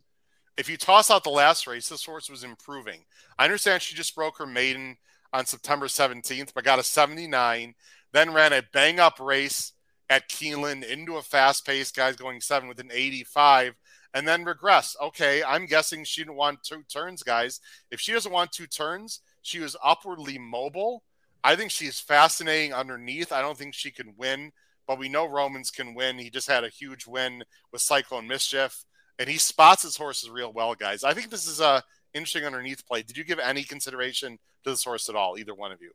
[0.56, 3.04] If you toss out the last race, this horse was improving.
[3.38, 4.98] I understand she just broke her maiden
[5.32, 7.74] on September 17th, but got a 79.
[8.12, 9.72] Then ran a bang up race
[10.08, 13.76] at Keeneland into a fast pace, guys going seven with an 85,
[14.12, 14.96] and then regress.
[15.00, 17.60] Okay, I'm guessing she didn't want two turns, guys.
[17.90, 21.04] If she doesn't want two turns, she was upwardly mobile.
[21.44, 23.32] I think she's fascinating underneath.
[23.32, 24.50] I don't think she can win,
[24.86, 26.18] but we know Romans can win.
[26.18, 28.84] He just had a huge win with Cyclone Mischief,
[29.18, 31.04] and he spots his horses real well, guys.
[31.04, 33.02] I think this is a interesting underneath play.
[33.02, 35.90] Did you give any consideration to the source at all, either one of you?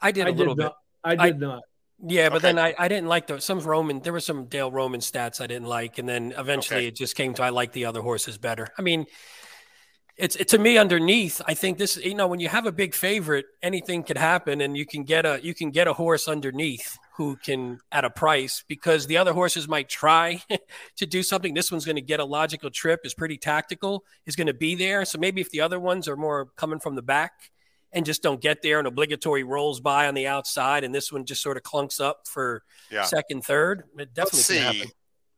[0.00, 0.72] I did a I little did bit.
[1.04, 1.62] I did I, not.
[2.06, 2.48] Yeah, but okay.
[2.48, 4.00] then I, I didn't like the some Roman.
[4.00, 6.88] There were some Dale Roman stats I didn't like, and then eventually okay.
[6.88, 8.68] it just came to I like the other horses better.
[8.78, 9.04] I mean,
[10.16, 11.42] it's it, to me underneath.
[11.46, 11.98] I think this.
[11.98, 15.26] You know, when you have a big favorite, anything could happen, and you can get
[15.26, 19.34] a you can get a horse underneath who can at a price because the other
[19.34, 20.42] horses might try
[20.96, 21.52] to do something.
[21.52, 24.74] This one's going to get a logical trip, is pretty tactical, is going to be
[24.74, 25.04] there.
[25.04, 27.32] So maybe if the other ones are more coming from the back
[27.92, 31.26] and just don't get there and obligatory rolls by on the outside and this one
[31.26, 33.04] just sort of clunks up for yeah.
[33.04, 34.92] second, third, it definitely Let's can happen.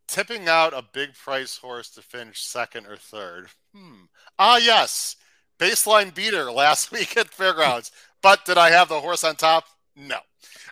[0.07, 3.49] Tipping out a big price horse to finish second or third.
[3.75, 4.05] Hmm.
[4.39, 5.17] Ah, yes.
[5.59, 7.91] Baseline beater last week at Fairgrounds.
[8.23, 9.65] but did I have the horse on top?
[9.97, 10.19] No.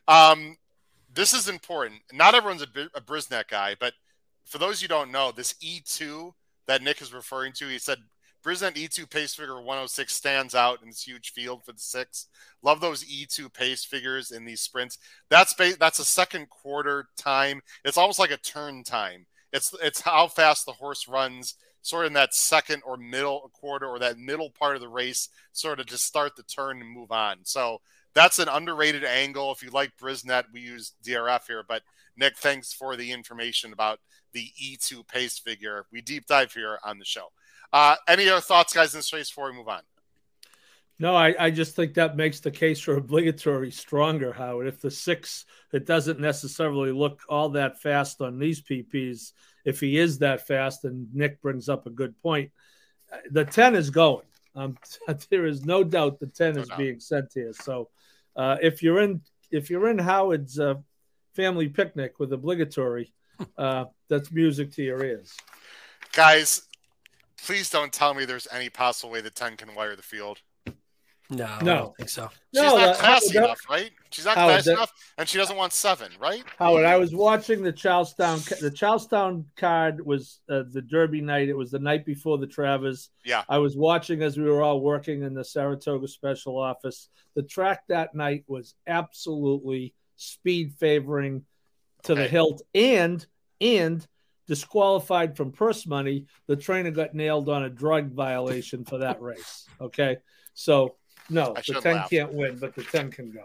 [0.06, 0.56] Um,
[1.12, 2.00] this is important.
[2.12, 3.94] Not everyone's a, Brisnet guy, but
[4.44, 6.32] for those you don't know, this E2
[6.66, 7.98] that Nick is referring to, he said
[8.44, 12.26] Brisnet E2 pace figure 106 stands out in this huge field for the six.
[12.62, 14.98] Love those E2 pace figures in these sprints.
[15.28, 17.60] That's ba- that's a second quarter time.
[17.84, 19.26] It's almost like a turn time.
[19.52, 23.86] It's it's how fast the horse runs, sort of in that second or middle quarter
[23.86, 27.12] or that middle part of the race, sort of to start the turn and move
[27.12, 27.38] on.
[27.42, 27.80] So
[28.14, 29.52] that's an underrated angle.
[29.52, 31.64] If you like Brisnet, we use DRF here.
[31.66, 31.82] But
[32.16, 34.00] Nick, thanks for the information about
[34.32, 35.86] the E2 pace figure.
[35.92, 37.28] We deep dive here on the show.
[37.72, 39.82] Uh, any other thoughts, guys, in this race before we move on?
[40.98, 44.66] No, I, I just think that makes the case for obligatory stronger, Howard.
[44.66, 49.32] If the six, it doesn't necessarily look all that fast on these PPs.
[49.64, 52.50] If he is that fast, and Nick brings up a good point,
[53.30, 54.26] the 10 is going.
[54.54, 54.76] Um,
[55.30, 56.78] there is no doubt the 10 no is doubt.
[56.78, 57.52] being sent here.
[57.52, 57.88] So
[58.36, 60.74] uh, if you're in if you're in Howard's uh,
[61.34, 63.12] family picnic with obligatory,
[63.58, 65.36] uh, that's music to your ears.
[66.12, 66.62] Guys,
[67.44, 70.40] please don't tell me there's any possible way the 10 can wire the field.
[71.30, 72.28] No, no, I don't think so.
[72.52, 73.90] She's no, not classy Howard, enough, right?
[74.10, 76.42] She's not Howard, classy that, enough, and she doesn't want seven, right?
[76.58, 78.40] Howard, I was watching the Charlestown.
[78.60, 81.48] The Charlestown card was uh, the Derby night.
[81.48, 83.10] It was the night before the Travers.
[83.24, 87.08] Yeah, I was watching as we were all working in the Saratoga special office.
[87.36, 91.44] The track that night was absolutely speed favoring
[92.04, 92.22] to okay.
[92.22, 93.24] the hilt, and
[93.60, 94.04] and
[94.48, 96.26] disqualified from purse money.
[96.48, 99.64] The trainer got nailed on a drug violation for that race.
[99.80, 100.16] Okay,
[100.54, 100.96] so
[101.30, 102.10] no, I the ten laughed.
[102.10, 103.44] can't win, but the ten can go.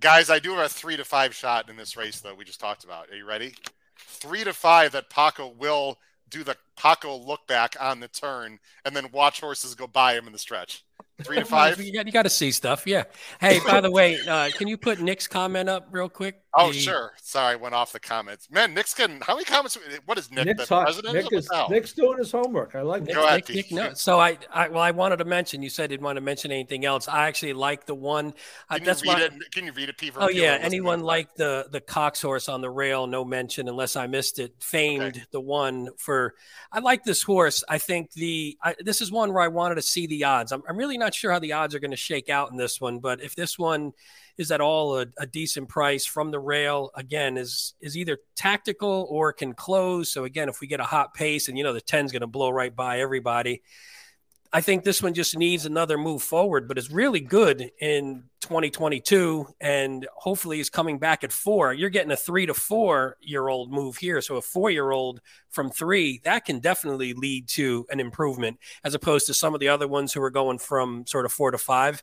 [0.00, 2.34] Guys, I do have a three to five shot in this race, though.
[2.34, 3.10] We just talked about.
[3.10, 3.54] Are you ready?
[3.96, 8.96] Three to five that Paco will do the Paco look back on the turn and
[8.96, 10.84] then watch horses go by him in the stretch.
[11.22, 11.80] Three to five.
[11.80, 12.86] you got, you got to see stuff.
[12.86, 13.04] Yeah.
[13.40, 16.42] Hey, by the way, uh, can you put Nick's comment up real quick?
[16.54, 16.78] Oh, the...
[16.78, 17.12] sure.
[17.16, 18.50] Sorry, I went off the comments.
[18.50, 19.78] Man, Nick's getting how many comments?
[20.04, 20.46] What is Nick?
[20.46, 21.14] Nick's, the president?
[21.14, 22.74] Nick is, Nick's doing his homework.
[22.74, 23.94] I like Nick, Go ahead, Nick, Nick, no.
[23.94, 25.62] So I, I, well, I wanted to mention.
[25.62, 27.08] You said you didn't want to mention anything else.
[27.08, 28.34] I actually like the one.
[28.68, 30.12] Uh, can, that's you read why, it, can you read it, P?
[30.14, 30.58] Oh yeah.
[30.60, 33.06] Anyone like the the Cox horse on the rail?
[33.06, 34.54] No mention unless I missed it.
[34.60, 35.22] Famed okay.
[35.30, 36.34] the one for.
[36.70, 37.64] I like this horse.
[37.66, 40.52] I think the I, this is one where I wanted to see the odds.
[40.52, 42.80] I'm, I'm really not sure how the odds are going to shake out in this
[42.80, 43.92] one, but if this one
[44.38, 49.06] is at all a, a, decent price from the rail, again, is is either tactical
[49.10, 50.12] or can close.
[50.12, 52.26] So again, if we get a hot pace and you know the 10's going to
[52.26, 53.62] blow right by everybody,
[54.54, 59.46] I think this one just needs another move forward, but it's really good in 2022
[59.62, 61.72] and hopefully is coming back at four.
[61.72, 64.20] You're getting a three to four year old move here.
[64.20, 68.94] So a four year old from three, that can definitely lead to an improvement as
[68.94, 71.58] opposed to some of the other ones who are going from sort of four to
[71.58, 72.02] five.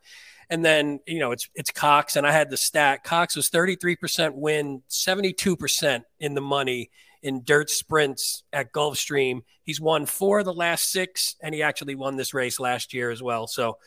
[0.50, 3.04] And then, you know, it's it's Cox, and I had the stat.
[3.04, 6.89] Cox was 33% win, 72% in the money
[7.22, 9.41] in dirt sprints at Gulfstream.
[9.63, 13.11] He's won four of the last six, and he actually won this race last year
[13.11, 13.47] as well.
[13.47, 13.78] So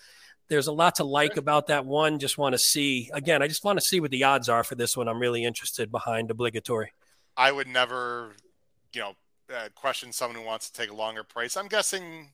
[0.48, 2.18] there's a lot to like about that one.
[2.18, 3.42] Just want to see again.
[3.42, 5.08] I just want to see what the odds are for this one.
[5.08, 6.92] I'm really interested behind obligatory.
[7.36, 8.32] I would never,
[8.92, 9.14] you know,
[9.54, 11.56] uh, question someone who wants to take a longer price.
[11.56, 12.30] I'm guessing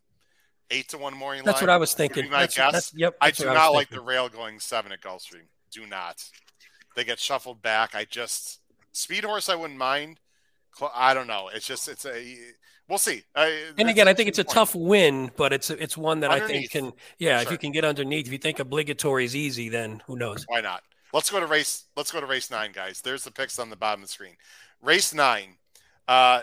[0.70, 1.44] eight to one morning.
[1.44, 1.68] That's line.
[1.68, 2.30] what I was thinking.
[2.30, 2.72] My that's, guess.
[2.72, 3.16] That's, yep.
[3.20, 5.46] I do not like the rail going seven at Gulfstream.
[5.70, 6.22] Do not.
[6.96, 7.94] They get shuffled back.
[7.94, 8.61] I just
[8.92, 9.49] speed horse.
[9.49, 10.18] I wouldn't mind.
[10.95, 11.51] I don't know.
[11.53, 12.37] It's just it's a
[12.89, 13.22] we'll see.
[13.35, 14.55] and again, I think it's a point.
[14.55, 16.55] tough win, but it's it's one that underneath.
[16.55, 17.39] I think can yeah.
[17.39, 17.47] Sure.
[17.47, 20.45] If you can get underneath, if you think obligatory is easy, then who knows?
[20.49, 20.83] Why not?
[21.12, 21.85] Let's go to race.
[21.97, 23.01] Let's go to race nine, guys.
[23.01, 24.37] There's the picks on the bottom of the screen.
[24.83, 25.57] Race nine.
[26.07, 26.43] Uh,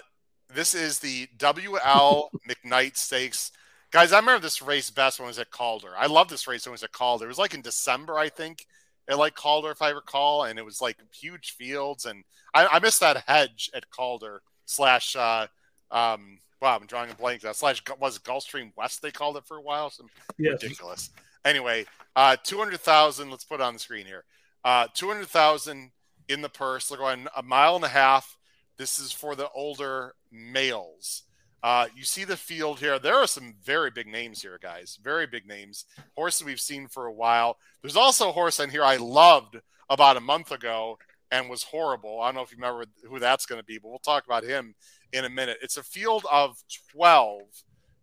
[0.53, 3.51] this is the WL McKnight Stakes.
[3.91, 5.91] Guys, I remember this race best when it was at Calder.
[5.97, 7.25] I love this race when it was at Calder.
[7.25, 8.65] It was like in December, I think,
[9.07, 12.05] at like Calder, if I recall, and it was like huge fields.
[12.05, 15.15] And I, I missed that hedge at Calder slash.
[15.15, 15.47] Uh,
[15.91, 17.41] um, wow, I'm drawing a blank.
[17.41, 19.01] That slash was Gulfstream West.
[19.01, 19.89] They called it for a while.
[19.89, 20.61] Some yes.
[20.63, 21.09] ridiculous.
[21.43, 21.85] Anyway,
[22.15, 23.29] uh, two hundred thousand.
[23.29, 24.23] Let's put it on the screen here.
[24.63, 25.91] Uh, two hundred thousand
[26.27, 26.87] in the purse.
[26.87, 28.37] They're going a mile and a half.
[28.77, 31.23] This is for the older males.
[31.66, 32.99] Uh, you see the field here.
[32.99, 34.99] There are some very big names here, guys.
[35.01, 35.86] Very big names.
[36.16, 37.57] Horses we've seen for a while.
[37.82, 39.57] There's also a horse in here I loved
[39.89, 40.99] about a month ago
[41.32, 42.22] and was horrible.
[42.22, 44.43] I don't know if you remember who that's going to be, but we'll talk about
[44.43, 44.76] him
[45.11, 45.57] in a minute.
[45.59, 46.55] It's a field of
[46.91, 47.41] 12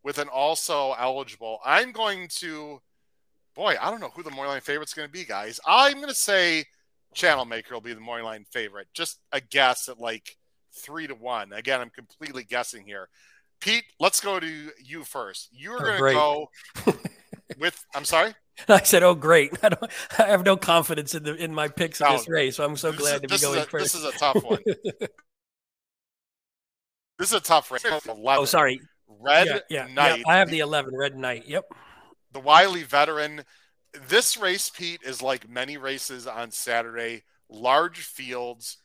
[0.02, 1.60] with an also eligible.
[1.64, 2.82] I'm going to,
[3.54, 5.60] boy, I don't know who the morning line favorite's going to be, guys.
[5.64, 6.64] I'm going to say
[7.14, 8.88] Channel Maker will be the morning line favorite.
[8.92, 10.36] Just a guess at like
[10.72, 11.52] three to one.
[11.52, 13.08] Again, I'm completely guessing here.
[13.62, 15.48] Pete, let's go to you first.
[15.52, 16.50] You're oh, going to go
[17.58, 17.82] with.
[17.94, 18.34] I'm sorry.
[18.68, 19.52] I said, "Oh, great!
[19.62, 22.64] I, don't, I have no confidence in the in my picks in this race, so
[22.64, 24.58] I'm so glad is, to be going a, first." This is a tough one.
[27.18, 27.84] this is a tough race.
[27.84, 28.10] 11.
[28.18, 28.80] Oh, sorry.
[29.20, 30.18] Red yeah, yeah, Knight.
[30.18, 31.46] Yeah, I have the 11 Red Knight.
[31.46, 31.64] Yep.
[32.32, 33.44] The Wiley veteran.
[34.08, 37.22] This race, Pete, is like many races on Saturday.
[37.48, 38.78] Large fields,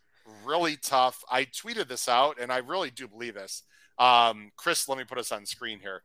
[0.46, 1.24] really tough.
[1.32, 3.64] I tweeted this out, and I really do believe this.
[4.00, 6.04] Um, Chris, let me put us on screen here.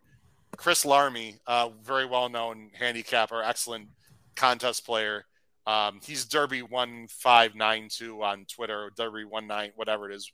[0.57, 3.89] Chris Larmy, uh, very well known handicapper, excellent
[4.37, 5.25] contest player.
[5.67, 10.31] Um, he's Derby one five nine two on Twitter, Derby one nine whatever it is,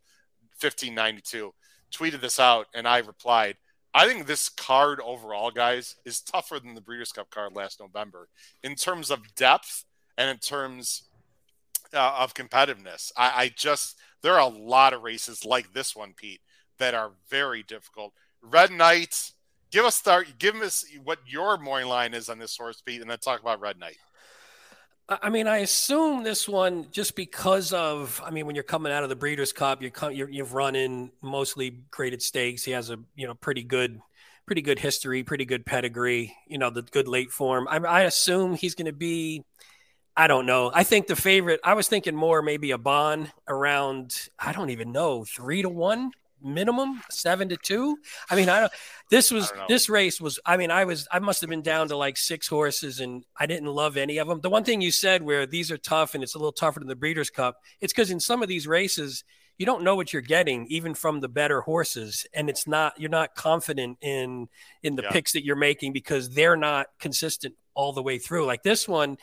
[0.56, 1.52] fifteen ninety two.
[1.92, 3.56] Tweeted this out, and I replied.
[3.94, 8.28] I think this card overall, guys, is tougher than the Breeders' Cup card last November
[8.62, 9.84] in terms of depth
[10.16, 11.04] and in terms
[11.94, 13.10] uh, of competitiveness.
[13.16, 16.40] I, I just there are a lot of races like this one, Pete,
[16.78, 18.12] that are very difficult.
[18.42, 19.32] Red Knight,
[19.70, 23.10] give us start, give us what your morning line is on this horse, Pete, and
[23.10, 23.96] then talk about Red Knight.
[25.10, 28.20] I mean, I assume this one just because of.
[28.24, 30.76] I mean, when you're coming out of the Breeders' Cup, you come, you have run
[30.76, 32.62] in mostly graded stakes.
[32.62, 34.00] He has a you know pretty good,
[34.44, 36.36] pretty good history, pretty good pedigree.
[36.46, 37.66] You know, the good late form.
[37.70, 39.44] I, I assume he's going to be.
[40.14, 40.70] I don't know.
[40.74, 41.60] I think the favorite.
[41.64, 44.28] I was thinking more maybe a bond around.
[44.38, 46.10] I don't even know three to one
[46.42, 47.98] minimum seven to two.
[48.30, 48.72] I mean, I don't.
[49.10, 50.38] This was don't this race was.
[50.44, 51.06] I mean, I was.
[51.10, 54.28] I must have been down to like six horses, and I didn't love any of
[54.28, 54.40] them.
[54.40, 56.88] The one thing you said where these are tough, and it's a little tougher than
[56.88, 57.56] the Breeders' Cup.
[57.80, 59.24] It's because in some of these races.
[59.60, 62.92] You don't know what you're getting, even from the better horses, and it's not.
[62.96, 64.48] You're not confident in
[64.84, 65.10] in the Yeah.
[65.10, 68.46] picks that you're making because they're not consistent all the way through.
[68.46, 69.18] Like this one,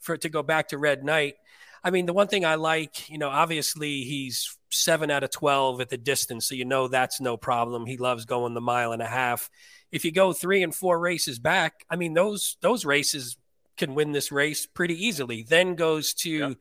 [0.00, 1.36] for to go back to Red Knight,
[1.82, 5.80] I mean, the one thing I like, you know, obviously he's seven out of 12
[5.80, 6.46] at the distance.
[6.46, 7.86] So, you know, that's no problem.
[7.86, 9.50] He loves going the mile and a half.
[9.90, 13.36] If you go three and four races back, I mean, those, those races
[13.76, 15.42] can win this race pretty easily.
[15.42, 16.52] Then goes to Yeah.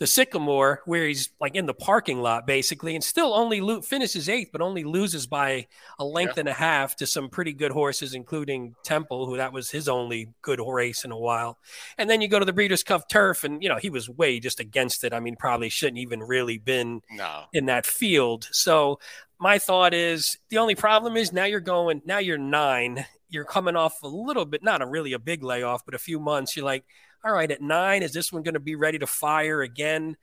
[0.00, 4.30] The Sycamore, where he's like in the parking lot basically, and still only lo- finishes
[4.30, 5.66] eighth, but only loses by
[5.98, 9.70] a length and a half to some pretty good horses, including Temple, who that was
[9.70, 11.58] his only good race in a while.
[11.98, 14.40] And then you go to the Breeders' Cup turf, and you know he was way
[14.40, 15.12] just against it.
[15.12, 18.48] I mean, probably shouldn't even really been No, in that field.
[18.52, 18.98] So
[19.38, 23.04] my thought is the only problem is now you're going now you're nine.
[23.30, 26.18] You're coming off a little bit, not a really a big layoff, but a few
[26.20, 26.56] months.
[26.56, 26.84] You're like,
[27.24, 30.16] all right, at nine, is this one going to be ready to fire again?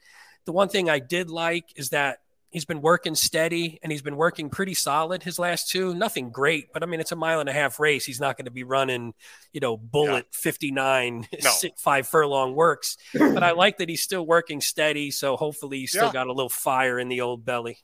[0.45, 4.15] The one thing I did like is that he's been working steady and he's been
[4.15, 5.93] working pretty solid his last two.
[5.93, 8.05] Nothing great, but I mean, it's a mile and a half race.
[8.05, 9.13] He's not going to be running,
[9.53, 11.49] you know, bullet 59, No.
[11.51, 12.97] six- five furlong works.
[13.13, 15.11] but I like that he's still working steady.
[15.11, 16.13] So hopefully he's still Yeah.
[16.13, 17.79] got a little fire in the old belly.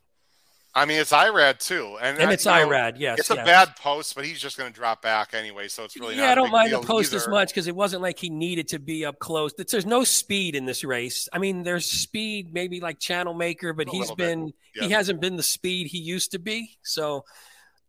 [0.75, 3.19] I mean it's Irad too, and, And it's know, Irad, yes.
[3.19, 6.15] It's a bad post, but he's just going to drop back anyway, so it's really
[6.15, 6.31] yeah.
[6.31, 9.05] I don't mind the post as much because it wasn't like he needed to be
[9.05, 9.51] up close.
[9.53, 11.29] It's- There's no speed in this race.
[11.31, 15.35] I mean, there's speed, maybe like Channel Maker, but A he's been he hasn't been
[15.35, 16.77] the speed he used to be.
[16.83, 17.23] So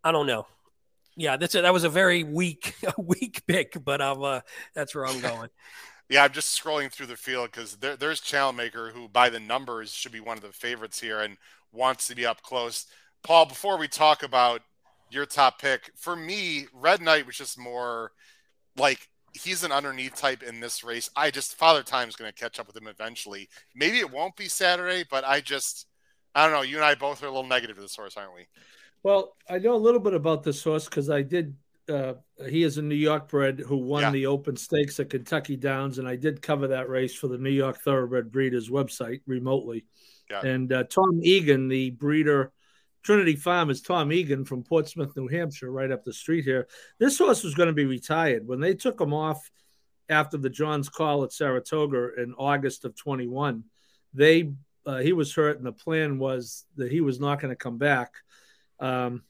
[0.03, 0.47] I don't know.
[1.17, 4.41] Yeah, that's a, that was a very weak weak pick, but I'm uh,
[4.75, 5.49] that's where I'm going.
[6.15, 9.41] Yeah, I'm just scrolling through the field because there, there's Channel Maker, who by the
[9.41, 11.37] numbers should be one of the favorites here and
[11.73, 12.87] wants to be up close.
[13.25, 14.61] Paul, before we talk about
[15.11, 18.13] your top pick, for me, Red Knight was just more
[18.77, 21.11] like he's an underneath type in this race.
[21.17, 23.49] I just Father Time's going to catch up with him eventually.
[23.75, 25.89] Maybe it won't be Saturday, but I just
[26.33, 26.63] I don't know.
[26.63, 28.47] You and I both are a little negative to this horse, aren't we?
[29.03, 31.57] Well, I know a little bit about this horse because I did.
[31.89, 32.15] Uh,
[32.49, 34.11] he is a New York bred who won Yeah.
[34.11, 37.51] the Open Stakes at Kentucky Downs, and I did cover that race for the New
[37.51, 39.85] York Thoroughbred Breeders website remotely.
[40.31, 40.41] Yeah.
[40.41, 42.53] And uh, Tom Egan, the breeder,
[43.03, 46.67] Trinity Farm is Tom Egan from Portsmouth, New Hampshire, right up the street here.
[46.99, 49.51] This horse was going to be retired when they took him off
[50.09, 53.65] after the John's Call at Saratoga in August of 21.
[54.15, 54.53] They
[54.87, 57.79] uh, he was hurt, and the plan was that he was not going to come
[57.79, 58.13] back.
[58.81, 59.23] Um,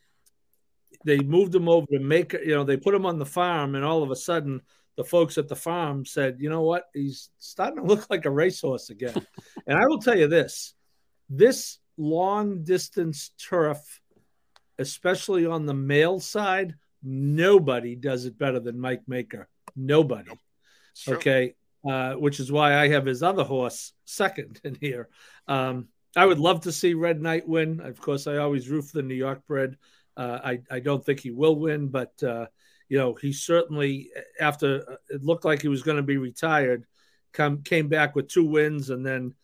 [1.05, 3.85] they moved him over to make you know they put him on the farm, and
[3.85, 4.61] all of a sudden
[4.97, 8.31] the folks at the farm said, you know what, he's starting to look like a
[8.31, 9.27] racehorse again.
[9.67, 10.75] and I will tell you this:
[11.29, 14.01] this long distance turf,
[14.79, 19.49] especially on the male side, nobody does it better than Mike Maker.
[19.77, 20.33] Nobody.
[20.97, 21.17] True.
[21.17, 21.55] Okay.
[21.89, 25.11] Uh, which is why I have his other horse second in here.
[25.47, 27.81] Um, I would love to see Red Knight win.
[27.81, 29.77] Of course, I always root for the New York bred.
[30.17, 32.47] Uh, I, I don't think he will win, but, uh,
[32.89, 36.87] you know, he certainly, after it looked like he was going to be retired,
[37.33, 38.91] come came back with two wins.
[38.91, 39.35] And then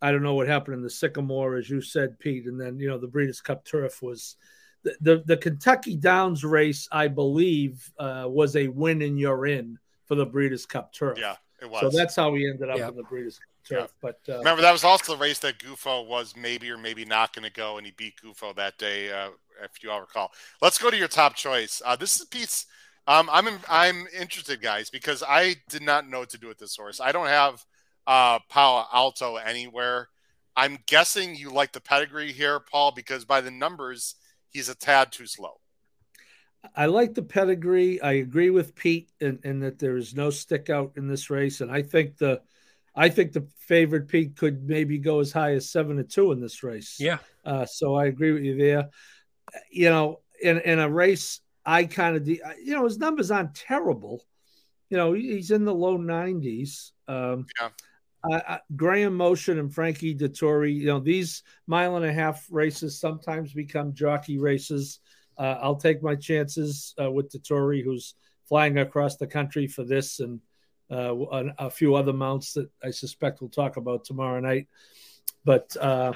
[0.00, 2.46] I don't know what happened in the Sycamore, as you said, Pete.
[2.46, 4.36] And then, you know, the Breeders' Cup turf was
[4.84, 9.78] the, the, the Kentucky Downs race, I believe, uh, was a win in your in
[10.06, 11.18] for the Breeders' Cup turf.
[11.18, 11.80] Yeah, it was.
[11.80, 12.88] So that's how we ended up Yeah.
[12.88, 13.55] in the Breeders' Cup turf.
[13.70, 13.86] Yeah.
[14.00, 17.34] But uh, remember, that was also the race that Gufo was maybe or maybe not
[17.34, 19.30] going to go, and he beat Gufo that day, uh,
[19.62, 20.32] if you all recall.
[20.62, 21.82] Let's go to your top choice.
[21.84, 22.66] Uh, this is a piece.
[23.06, 26.76] Um, I'm I'm interested, guys, because I did not know what to do with this
[26.76, 27.00] horse.
[27.00, 27.64] I don't have
[28.06, 30.08] uh, Palo Alto anywhere.
[30.56, 34.14] I'm guessing you like the pedigree here, Paul, because by the numbers,
[34.50, 35.60] he's a tad too slow.
[36.74, 38.00] I like the pedigree.
[38.00, 41.60] I agree with Pete in, in that there is no stick out in this race,
[41.60, 42.40] and I think the
[42.96, 46.40] I think the favorite peak could maybe go as high as seven to two in
[46.40, 46.96] this race.
[46.98, 47.18] Yeah.
[47.44, 48.88] Uh, so I agree with you there.
[49.70, 53.54] You know, in in a race, I kind of de- you know his numbers aren't
[53.54, 54.24] terrible.
[54.88, 56.92] You know, he's in the low nineties.
[57.06, 57.68] Um, yeah.
[58.28, 63.52] Uh, Graham Motion and Frankie Dettori, you know, these mile and a half races sometimes
[63.52, 64.98] become jockey races.
[65.38, 68.14] Uh, I'll take my chances uh, with Dettori, who's
[68.48, 70.40] flying across the country for this and
[70.90, 74.68] uh, a, a, few other mounts that I suspect we'll talk about tomorrow night.
[75.44, 76.12] But uh,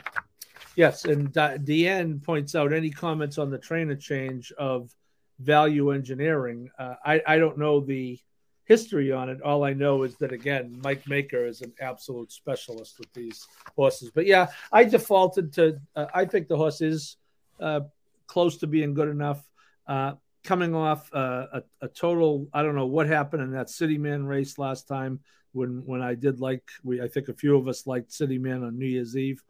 [0.76, 4.94] yes, and Deanne points out any comments on the trainer change of
[5.40, 6.70] value engineering.
[6.78, 8.18] Uh, I, I don't know the
[8.64, 9.42] history on it.
[9.42, 13.44] All I know is that again, Mike Maker is an absolute specialist with these
[13.74, 14.12] horses.
[14.14, 15.80] But yeah, I defaulted to.
[15.96, 17.16] Uh, I think the horse is
[17.58, 17.80] uh,
[18.28, 19.42] close to being good enough.
[19.88, 20.12] Uh,
[20.44, 24.24] coming off uh, a, a, total, I don't know what happened in that City Man
[24.24, 25.20] race last time
[25.52, 28.62] when when I did like we, I think a few of us liked City Man
[28.62, 29.42] on New Year's Eve,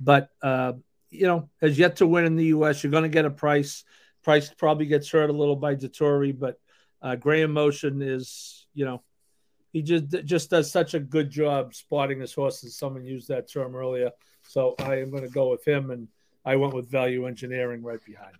[0.00, 0.74] but uh,
[1.10, 2.82] you know has yet to win in the U.S.
[2.82, 3.84] You're going to get a price.
[4.22, 6.58] Price probably gets hurt a little by Dettori, but
[7.02, 9.02] uh, Graham Motion is you know
[9.72, 12.78] he just just does such a good job spotting his horses.
[12.78, 14.10] Someone used that term earlier,
[14.42, 16.08] so I am going to go with him and
[16.44, 18.36] I went with value engineering right behind.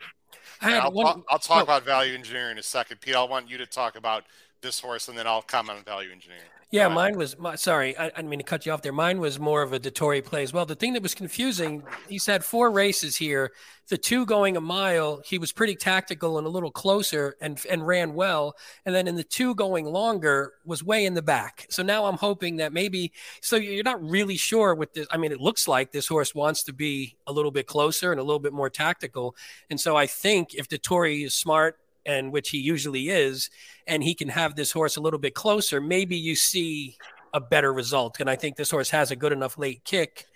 [0.60, 1.62] I'll, one, I'll, talk oh.
[1.62, 3.00] about value engineering in a second.
[3.00, 4.24] Pete, I want you to talk about
[4.62, 6.42] this horse, and then I'll comment on value engineering.
[6.72, 8.92] Yeah, mine was my, sorry, I, I, didn't mean to cut you off there.
[8.92, 10.66] Mine was more of a Dettori play as well.
[10.66, 13.52] The thing that was confusing, he's had four races here.
[13.88, 17.86] The two going a mile, he was pretty tactical and a little closer and and
[17.86, 18.56] ran well.
[18.84, 21.66] And then in the two going longer, was way in the back.
[21.70, 25.06] So now I'm hoping that maybe so you're not really sure with this.
[25.12, 28.20] I mean, it looks like this horse wants to be a little bit closer and
[28.20, 29.36] a little bit more tactical.
[29.70, 33.50] And so I think if Dettori is smart and which he usually is,
[33.86, 36.96] and he can have this horse a little bit closer, maybe you see
[37.34, 38.20] a better result.
[38.20, 40.26] And I think this horse has a good enough late kick.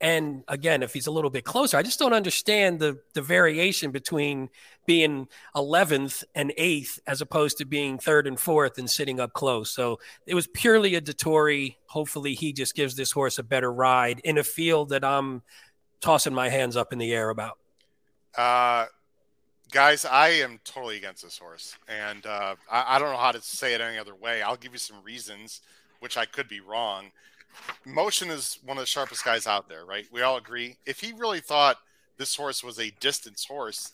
[0.00, 3.92] And again, if he's a little bit closer, I just don't understand the the variation
[3.92, 4.50] between
[4.84, 9.70] being 11th and 8th as opposed to being third and fourth and sitting up close.
[9.70, 11.76] So it was purely a Dettori.
[11.86, 15.42] Hopefully, he just gives this horse a better ride in a field that I'm
[16.00, 17.58] tossing my hands up in the air about.
[18.36, 18.86] Uh,
[19.70, 23.42] guys, I am totally against this horse, and uh, I, I, don't know how to
[23.42, 24.42] say it any other way.
[24.42, 25.60] I'll give you some reasons,
[26.00, 27.10] which I could be wrong.
[27.84, 30.06] Motion is one of the sharpest guys out there, right?
[30.12, 30.76] We all agree.
[30.86, 31.78] If he really thought
[32.16, 33.92] this horse was a distance horse,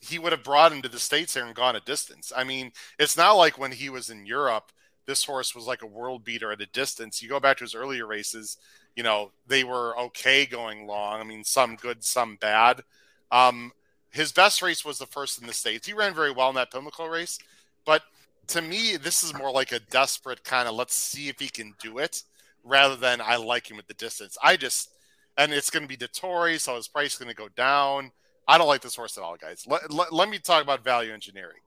[0.00, 2.32] he would have brought him to the states here and gone a distance.
[2.34, 4.72] I mean, it's not like when he was in Europe,
[5.06, 7.20] this horse was like a world beater at a distance.
[7.20, 8.56] You go back to his earlier races,
[8.96, 11.20] you know, they were okay going long.
[11.20, 12.82] I mean, some good, some bad.
[13.30, 13.72] Um,
[14.10, 15.86] his best race was the first in the states.
[15.86, 17.38] He ran very well in that Pimlico race,
[17.84, 18.02] but
[18.48, 21.74] to me, this is more like a desperate kind of let's see if he can
[21.80, 22.22] do it,
[22.64, 24.36] rather than I like him at the distance.
[24.42, 24.90] I just
[25.36, 28.12] and it's going to be Dettori, so his price is going to go down.
[28.46, 29.64] I don't like this horse at all, guys.
[29.66, 31.60] Let, let, let me talk about value engineering.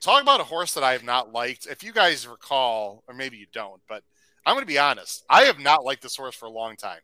[0.00, 1.66] Talk about a horse that I have not liked.
[1.66, 4.02] If you guys recall, or maybe you don't, but
[4.44, 5.24] I'm going to be honest.
[5.30, 7.00] I have not liked this horse for a long time.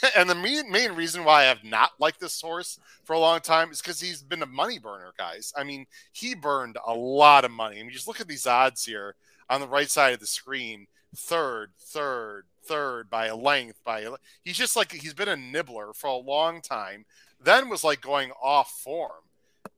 [0.16, 3.40] and the main, main reason why I have not liked this horse for a long
[3.40, 5.52] time is because he's been a money burner, guys.
[5.56, 7.78] I mean, he burned a lot of money.
[7.78, 9.14] I mean, just look at these odds here
[9.48, 13.80] on the right side of the screen third, third, third by a length.
[13.84, 14.12] By a,
[14.42, 17.04] he's just like he's been a nibbler for a long time.
[17.42, 19.22] Then was like going off form,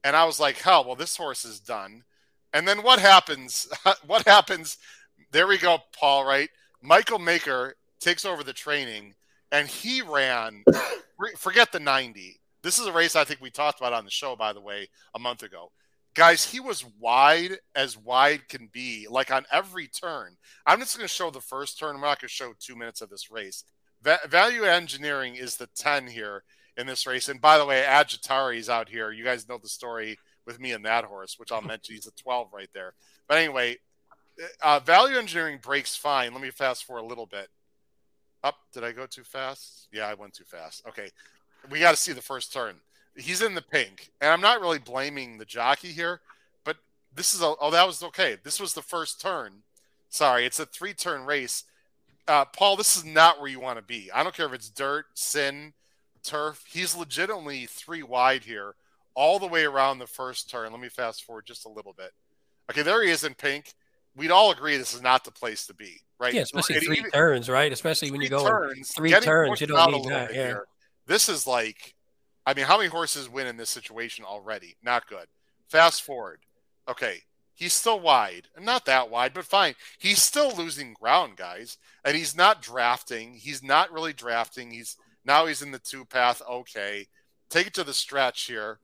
[0.02, 2.04] and I was like, hell, well, this horse is done.
[2.52, 3.68] And then what happens?
[4.06, 4.78] what happens?
[5.32, 6.24] There we go, Paul.
[6.24, 6.50] Right,
[6.80, 9.14] Michael Maker takes over the training
[9.52, 10.64] and he ran.
[11.36, 12.40] forget the 90.
[12.62, 14.88] This is a race I think we talked about on the show, by the way,
[15.14, 15.70] a month ago.
[16.14, 20.36] Guys, he was wide as wide can be, like on every turn.
[20.64, 21.96] I'm just going to show the first turn.
[21.96, 23.64] I'm not going to show two minutes of this race.
[24.02, 26.44] Va- value engineering is the 10 here
[26.76, 27.28] in this race.
[27.28, 29.10] And by the way, Agitari is out here.
[29.10, 30.16] You guys know the story
[30.46, 31.94] with me and that horse, which I'll mention.
[31.94, 32.94] He's a 12 right there.
[33.28, 33.78] But anyway,
[34.62, 36.32] uh, value engineering breaks fine.
[36.32, 37.48] Let me fast forward a little bit.
[38.44, 39.88] Up, did I go too fast?
[39.90, 40.86] Yeah, I went too fast.
[40.86, 41.08] Okay,
[41.70, 42.76] we got to see the first turn.
[43.16, 46.20] He's in the pink, and I'm not really blaming the jockey here,
[46.62, 46.76] but
[47.14, 48.36] this is a, oh that was okay.
[48.44, 49.62] This was the first turn.
[50.10, 51.64] Sorry, it's a three turn race.
[52.28, 54.10] uh, Paul, this is not where you want to be.
[54.12, 55.72] I don't care if it's dirt, sin,
[56.22, 56.64] turf.
[56.70, 58.74] He's legitimately three wide here,
[59.14, 60.70] all the way around the first turn.
[60.70, 62.12] Let me fast forward just a little bit.
[62.70, 63.74] Okay, there he is in pink.
[64.16, 66.34] We'd all agree this is not the place to be, right?
[66.34, 67.72] Yeah, especially three even, turns, right?
[67.72, 70.34] Especially when you go turns, three turns, you don't need that.
[70.34, 70.58] Yeah.
[71.06, 71.94] This is like,
[72.46, 74.76] I mean, how many horses win in this situation already?
[74.82, 75.26] Not good.
[75.68, 76.40] Fast forward.
[76.88, 77.22] Okay,
[77.54, 78.48] he's still wide.
[78.60, 79.74] Not that wide, but fine.
[79.98, 81.78] He's still losing ground, guys.
[82.04, 83.34] And he's not drafting.
[83.34, 84.70] He's not really drafting.
[84.70, 86.42] He's now he's in the two path.
[86.48, 87.06] Okay.
[87.50, 88.78] Take it to the stretch here.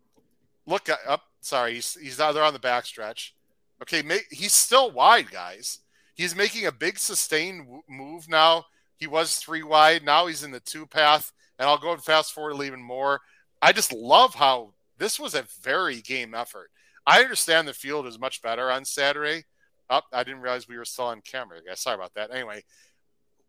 [0.66, 1.22] Look up.
[1.41, 3.34] Sorry, he's he's they're on the back stretch.
[3.82, 5.78] Okay, he's still wide, guys.
[6.21, 8.66] He's making a big sustained move now.
[8.99, 10.05] He was three wide.
[10.05, 11.33] Now he's in the two path.
[11.59, 13.23] And I'll go and fast forward even more.
[13.62, 16.71] I just love how this was a very game effort.
[17.07, 19.45] I understand the field is much better on Saturday.
[19.89, 21.61] Up, oh, I didn't realize we were still on camera.
[21.66, 22.31] Guys, sorry about that.
[22.31, 22.64] Anyway,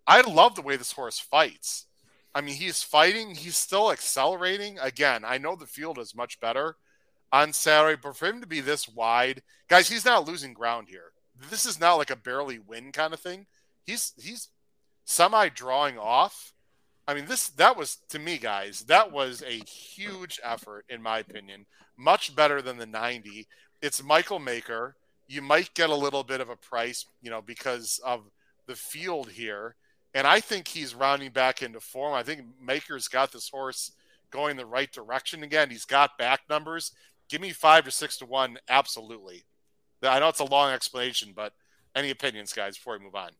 [0.08, 1.88] I love the way this horse fights.
[2.34, 3.36] I mean, he's fighting.
[3.36, 4.80] He's still accelerating.
[4.80, 6.78] Again, I know the field is much better
[7.34, 11.12] on Saturday, but for him to be this wide, guys, he's not losing ground here.
[11.50, 13.48] This is not like a barely win kind of thing.
[13.86, 14.50] He's he's
[15.06, 16.54] semi drawing off.
[17.08, 21.20] I mean, this that was to me, guys, that was a huge effort in my
[21.20, 21.66] opinion.
[21.98, 23.48] Much better than the 90.
[23.82, 24.96] It's Michael Maker.
[25.28, 28.30] You might get a little bit of a price, you know, because of
[28.68, 29.76] the field here.
[30.14, 32.14] And I think he's rounding back into form.
[32.14, 33.92] I think Maker's got this horse
[34.30, 35.70] going the right direction again.
[35.70, 36.92] He's got back numbers.
[37.30, 39.44] Give me five to six to one, absolutely.
[40.04, 41.54] I know it's a long explanation, but
[41.96, 43.32] any opinions, guys, before we move on?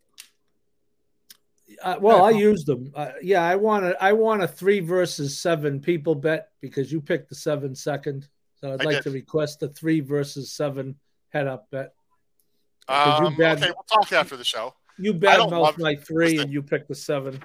[1.82, 2.92] Uh, well, I used them.
[2.94, 7.00] Uh, yeah, I want a I want a three versus seven people bet because you
[7.00, 8.28] picked the seven second.
[8.60, 9.04] So I'd I like did.
[9.04, 10.96] to request a three versus seven
[11.30, 11.94] head up bet.
[12.90, 14.74] Um, bad, okay, we'll talk after the show.
[14.98, 17.42] You bad mouth my three, and you picked the seven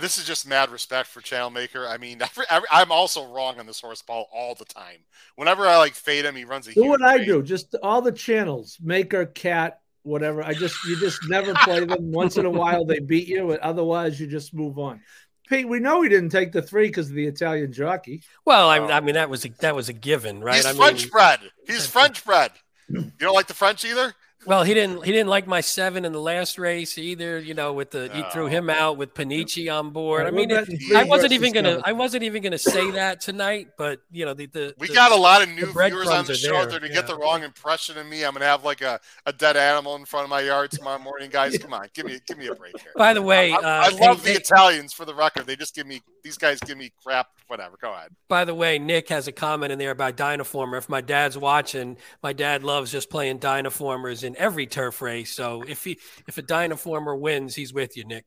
[0.00, 1.86] this is just mad respect for Channel Maker.
[1.86, 4.98] I mean, every, every, I'm also wrong on this horse ball all the time.
[5.36, 6.74] Whenever I like fade him, he runs a.
[6.74, 7.42] Do what I do.
[7.42, 10.42] Just all the channels, Maker, Cat, whatever.
[10.42, 12.12] I just you just never play them.
[12.12, 15.00] Once in a while they beat you, but otherwise you just move on.
[15.48, 18.22] Pete, we know he didn't take the three because of the Italian jockey.
[18.44, 20.56] Well, I, I, mean that was a, that was a given, right?
[20.56, 21.40] He's I French mean, bred.
[21.66, 22.52] He's French bred.
[22.88, 24.14] You don't like the French either?
[24.44, 25.04] Well, he didn't.
[25.04, 27.38] He didn't like my seven in the last race either.
[27.38, 30.26] You know, with the you threw him out with Panici on board.
[30.26, 31.80] I mean, it, I wasn't even gonna.
[31.84, 33.68] I wasn't even gonna say that tonight.
[33.78, 36.34] But you know, the, the we the, got a lot of new viewers on the
[36.34, 36.66] show.
[36.66, 36.92] There to yeah.
[36.92, 40.04] get the wrong impression of me, I'm gonna have like a, a dead animal in
[40.04, 41.30] front of my yard tomorrow morning.
[41.32, 42.92] Guys, come on, give me give me a break here.
[42.96, 45.46] By the way, I, uh, I love hey, the Italians for the record.
[45.46, 47.28] They just give me these guys give me crap.
[47.48, 47.76] Whatever.
[47.80, 48.10] Go ahead.
[48.28, 50.78] By the way, Nick has a comment in there about Dynaformer.
[50.78, 55.32] If my dad's watching, my dad loves just playing Dynaformers in every turf race race.
[55.32, 58.24] So if he if a Dynaformer wins, he's with you, Nick.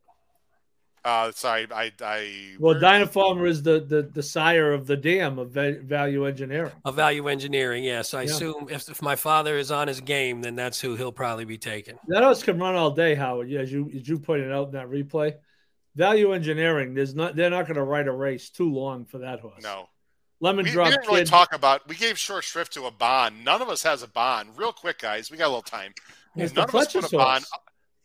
[1.04, 2.56] Uh, sorry, I, I.
[2.60, 6.72] Well, Dynaformer is the, the the sire of the dam of value engineering.
[6.84, 8.02] Of value engineering, yeah.
[8.02, 8.32] So I yeah.
[8.32, 11.60] assume if, if my father is on his game, then that's who he'll probably be
[11.60, 12.00] taking.
[12.08, 13.50] That horse can run all day, Howard.
[13.50, 15.36] Yeah, as you as you pointed out in that replay,
[15.96, 16.96] value engineering.
[16.96, 19.62] There's not they're not going to ride a race too long for that horse.
[19.62, 19.88] No.
[20.46, 20.86] Lemon we, drop.
[20.86, 21.88] We didn't really talk about.
[21.88, 23.44] We gave short shrift to a bond.
[23.44, 24.50] None of us has a bond.
[24.56, 25.32] Real quick, guys.
[25.32, 25.92] We got a little time.
[26.36, 27.46] None of us put a bond.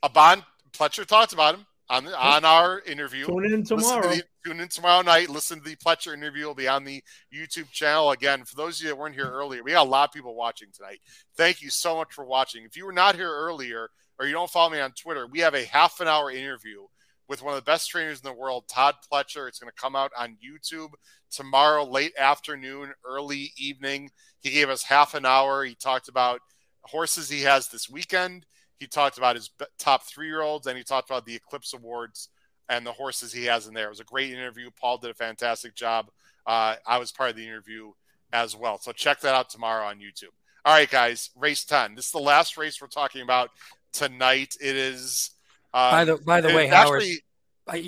[0.03, 0.43] A bond.
[0.73, 3.27] Pletcher talked about him on on our interview.
[3.27, 4.01] Tune in tomorrow.
[4.01, 5.29] To the, tune in tomorrow night.
[5.29, 6.47] Listen to the Pletcher interview.
[6.47, 8.45] Will be on the YouTube channel again.
[8.47, 10.69] For those of you that weren't here earlier, we got a lot of people watching
[10.73, 11.01] tonight.
[11.37, 12.65] Thank you so much for watching.
[12.65, 15.53] If you were not here earlier or you don't follow me on Twitter, we have
[15.53, 16.87] a half an hour interview
[17.31, 19.47] with one of the best trainers in the world, Todd Pletcher.
[19.47, 20.91] It's going to come out on YouTube
[21.31, 24.11] tomorrow, late afternoon, early evening.
[24.41, 25.65] He gave us half an hour.
[25.65, 26.41] He talked about
[26.83, 28.47] horses he has this weekend.
[28.81, 32.31] He talked about his top three year olds and he talked about the Eclipse Awards
[32.69, 33.87] and the horses he has in there.
[33.87, 34.69] It was a great interview.
[34.79, 36.11] Paul did a fantastic job.
[36.45, 37.93] Uh, I was part of the interview
[38.33, 38.81] as well.
[38.81, 40.35] So check that out tomorrow on YouTube.
[40.65, 41.95] All right, guys, race 10.
[41.95, 43.51] This is the last race we're talking about
[43.93, 44.57] tonight.
[44.61, 45.31] It is.
[45.73, 47.23] Um, by the by the way, Howard, actually,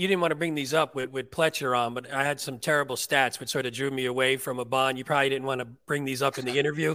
[0.00, 2.58] you didn't want to bring these up with, with Pletcher on, but I had some
[2.58, 4.98] terrible stats which sort of drew me away from a bond.
[4.98, 6.94] You probably didn't want to bring these up in the interview.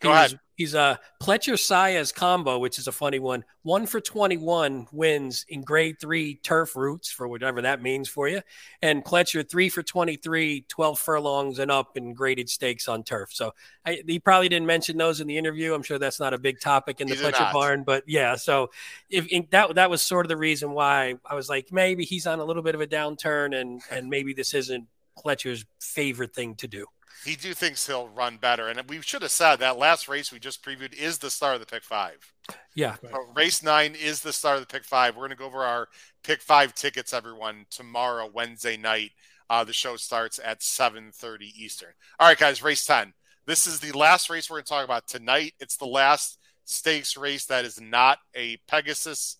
[0.00, 0.38] Go ahead.
[0.58, 3.44] He's a Pletcher Saez combo, which is a funny one.
[3.62, 8.42] One for 21 wins in grade three turf routes for whatever that means for you.
[8.82, 13.28] And Pletcher three for 23, 12 furlongs and up in graded stakes on turf.
[13.32, 13.54] So
[13.86, 15.74] I, he probably didn't mention those in the interview.
[15.74, 18.34] I'm sure that's not a big topic in the Pletcher barn, but yeah.
[18.34, 18.70] So
[19.08, 22.40] if that, that was sort of the reason why I was like, maybe he's on
[22.40, 24.88] a little bit of a downturn and, and maybe this isn't
[25.24, 26.86] Pletcher's favorite thing to do.
[27.24, 30.38] He do thinks he'll run better, and we should have said that last race we
[30.38, 32.32] just previewed is the start of the pick five.
[32.74, 35.14] Yeah, Uh, race nine is the start of the pick five.
[35.16, 35.88] We're going to go over our
[36.22, 39.12] pick five tickets, everyone, tomorrow, Wednesday night.
[39.50, 41.92] Uh, the show starts at 7:30 Eastern.
[42.20, 43.14] All right, guys, race 10.
[43.46, 45.54] This is the last race we're going to talk about tonight.
[45.58, 49.38] It's the last stakes race that is not a Pegasus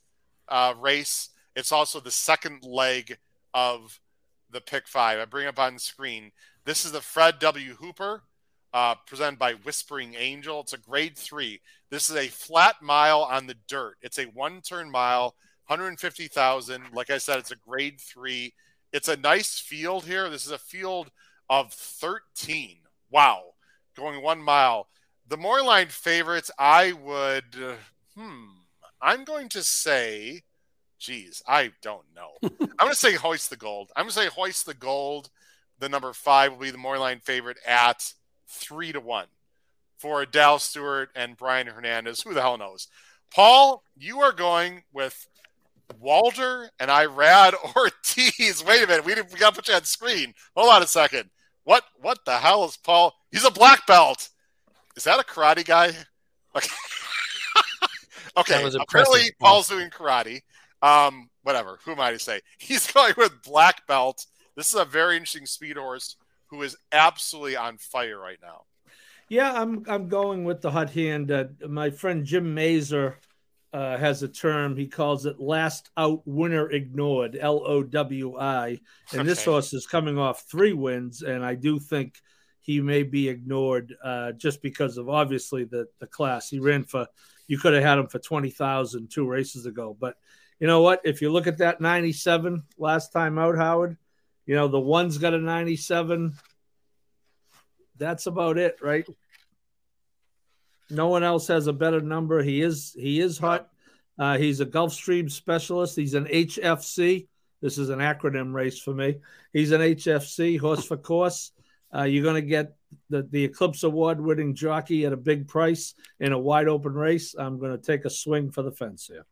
[0.49, 1.29] uh, race.
[1.55, 3.19] It's also the second leg
[3.53, 4.01] of
[4.51, 5.19] the pick five.
[5.19, 6.33] I bring up on screen.
[6.69, 7.77] This is the Fred W.
[7.77, 8.25] Hooper,
[8.75, 10.61] uh, presented by Whispering Angel.
[10.61, 11.63] It's a grade three.
[11.89, 13.97] This is a flat mile on the dirt.
[14.03, 15.35] It's a one turn mile,
[15.69, 16.83] 150,000.
[16.93, 18.53] Like I said, it's a grade three.
[18.93, 20.29] It's a nice field here.
[20.29, 21.11] This is a field
[21.49, 22.81] of 13.
[23.11, 23.45] Wow.
[23.97, 24.89] Going one mile.
[25.27, 27.77] The morning line favorites, I would, uh,
[28.15, 28.45] hmm,
[29.01, 30.43] I'm going to say,
[30.99, 32.33] geez, I don't know.
[32.61, 33.91] I'm going to say hoist the gold.
[33.97, 35.31] I'm going to say hoist the gold.
[35.79, 38.13] The number five will be the morning line favorite at
[38.49, 39.27] three to one
[39.97, 42.23] for Dal Stewart and Brian Hernandez.
[42.23, 42.89] Who the hell knows?
[43.33, 45.29] Paul, you are going with
[46.01, 48.65] Walder and Irad Ortiz.
[48.65, 50.35] Wait a minute, we we got to put you on screen.
[50.57, 51.31] Hold on a second.
[51.65, 53.15] What what the hell is Paul?
[53.31, 54.31] He's a black belt.
[54.97, 55.93] Is that a karate guy?
[56.57, 56.69] Okay.
[58.37, 58.71] okay.
[58.81, 60.41] Apparently, Paul's doing karate.
[60.83, 61.79] Um, whatever.
[61.85, 62.41] Who am I to say?
[62.59, 64.27] He's going with black belt.
[64.59, 66.17] This is a very interesting speed horse
[66.49, 68.63] who is absolutely on fire right now.
[69.29, 71.31] Yeah, I'm I'm going with the hot hand.
[71.31, 73.21] Uh, my friend Jim Mazer
[73.73, 74.77] uh, has a term.
[74.77, 78.81] He calls it "last out winner ignored" (L O W I).
[79.13, 79.29] And okay.
[79.29, 82.17] this horse is coming off three wins, and I do think
[82.59, 87.07] he may be ignored uh, just because of obviously the the class he ran for.
[87.47, 90.17] You could have had him for twenty thousand two races ago, but
[90.59, 91.01] you know what?
[91.05, 93.97] If you look at that ninety seven last time out, Howard,
[94.49, 96.35] you know the one's got a ninety seven
[97.99, 99.07] that's about it, right?
[100.89, 102.43] No one else has a better number.
[102.43, 103.69] He is he is hot.
[104.19, 105.97] Uh, he's a Gulfstream specialist.
[105.97, 107.27] He's an HFC.
[107.61, 109.19] This is an acronym race for me.
[109.53, 111.53] He's an HFC horse for course.
[111.95, 112.77] Uh, you're going to get
[113.11, 117.35] the, the Eclipse Award winning jockey at a big price in a wide open race.
[117.39, 119.25] I'm going to take a swing for the fence here.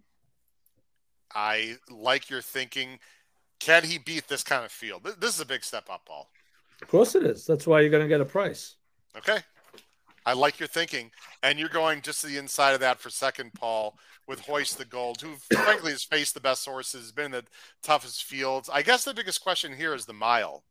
[1.34, 2.98] I like your thinking.
[3.60, 5.02] Can he beat this kind of field?
[5.18, 6.30] This is a big step up, Paul.
[6.82, 7.46] Of course it is.
[7.46, 8.76] That's why you're going to get a price.
[9.16, 9.38] Okay.
[10.26, 11.10] I like your thinking.
[11.42, 13.96] And you're going just to the inside of that for second, Paul,
[14.26, 17.44] with Hoist the Gold, who frankly has faced the best horses, been in the
[17.82, 18.68] toughest fields.
[18.70, 20.64] I guess the biggest question here is the mile.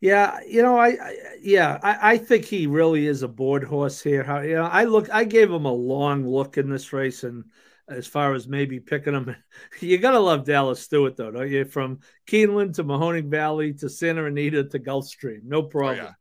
[0.00, 4.00] Yeah, you know, I, I yeah, I, I, think he really is a board horse
[4.00, 4.22] here.
[4.22, 7.44] How you know, I look, I gave him a long look in this race, and
[7.90, 9.36] as far as maybe picking them.
[9.80, 11.64] You got to love Dallas Stewart, though, don't you?
[11.64, 16.00] From Keeneland to Mahoning Valley to Santa Anita to Gulfstream, no problem.
[16.00, 16.12] Oh, yeah.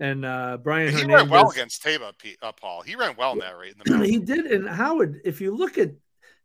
[0.00, 2.80] And uh, Brian he Hernandez, ran well against Taiba, uh, Paul.
[2.82, 3.74] He ran well in that rate.
[3.84, 4.46] In the he did.
[4.46, 5.90] And Howard, if you look at,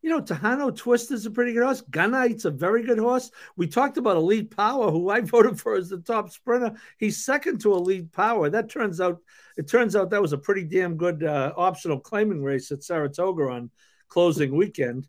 [0.02, 1.82] you know, Tejano Twist is a pretty good horse.
[1.90, 3.32] Gunite's a very good horse.
[3.56, 6.74] We talked about Elite Power, who I voted for as the top sprinter.
[6.98, 8.50] He's second to Elite Power.
[8.50, 9.22] That turns out,
[9.58, 13.44] it turns out that was a pretty damn good uh, optional claiming race at Saratoga
[13.44, 13.72] on
[14.16, 15.06] closing weekend.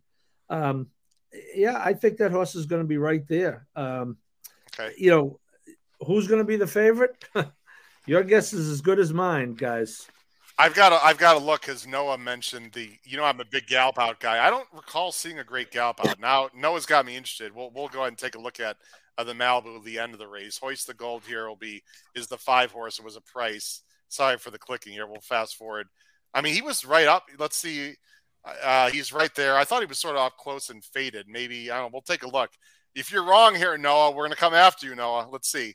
[0.50, 0.88] Um,
[1.54, 3.68] yeah, I think that horse is going to be right there.
[3.76, 4.16] Um,
[4.74, 4.94] okay.
[4.98, 5.40] You know,
[6.04, 7.24] who's going to be the favorite?
[8.06, 10.08] Your guess is as good as mine, guys.
[10.58, 12.90] I've got to, I've got to look because Noah mentioned the.
[13.04, 14.44] You know, I'm a big gallop out guy.
[14.44, 16.18] I don't recall seeing a great gallop out.
[16.18, 17.54] Now Noah's got me interested.
[17.54, 18.76] We'll we'll go ahead and take a look at
[19.18, 20.58] uh, the Malibu, the end of the race.
[20.58, 21.84] Hoist the gold here will be
[22.16, 22.98] is the five horse.
[22.98, 23.82] It was a price.
[24.08, 25.06] Sorry for the clicking here.
[25.06, 25.86] We'll fast forward.
[26.34, 27.28] I mean, he was right up.
[27.38, 27.94] Let's see.
[28.62, 29.56] Uh, he's right there.
[29.56, 31.26] I thought he was sort of up close and faded.
[31.28, 31.90] Maybe I don't know.
[31.94, 32.50] We'll take a look.
[32.94, 35.28] If you're wrong here, Noah, we're going to come after you, Noah.
[35.30, 35.74] Let's see.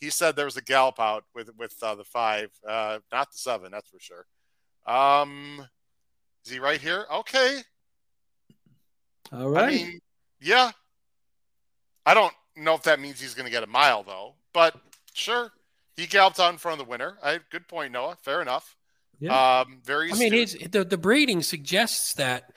[0.00, 3.38] He said there was a gallop out with with uh, the five, uh, not the
[3.38, 3.72] seven.
[3.72, 4.26] That's for sure.
[4.86, 5.66] Um,
[6.44, 7.06] is he right here?
[7.12, 7.58] Okay.
[9.32, 9.64] All right.
[9.64, 10.00] I mean,
[10.40, 10.70] yeah.
[12.04, 14.74] I don't know if that means he's going to get a mile though, but
[15.12, 15.52] sure.
[15.96, 17.18] He galloped out in front of the winner.
[17.22, 18.16] I good point, Noah.
[18.22, 18.76] Fair enough.
[19.22, 19.60] Yeah.
[19.60, 20.10] Um, very.
[20.10, 22.50] I mean, it's, the the breeding suggests that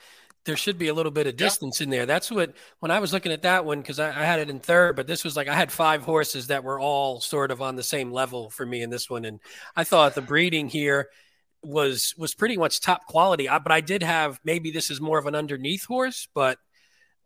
[0.46, 1.84] there should be a little bit of distance yeah.
[1.84, 2.06] in there.
[2.06, 4.58] That's what when I was looking at that one because I, I, had it in
[4.58, 7.76] third, but this was like I had five horses that were all sort of on
[7.76, 9.38] the same level for me in this one, and
[9.76, 11.08] I thought the breeding here
[11.62, 13.48] was was pretty much top quality.
[13.48, 16.58] I, but I did have maybe this is more of an underneath horse, but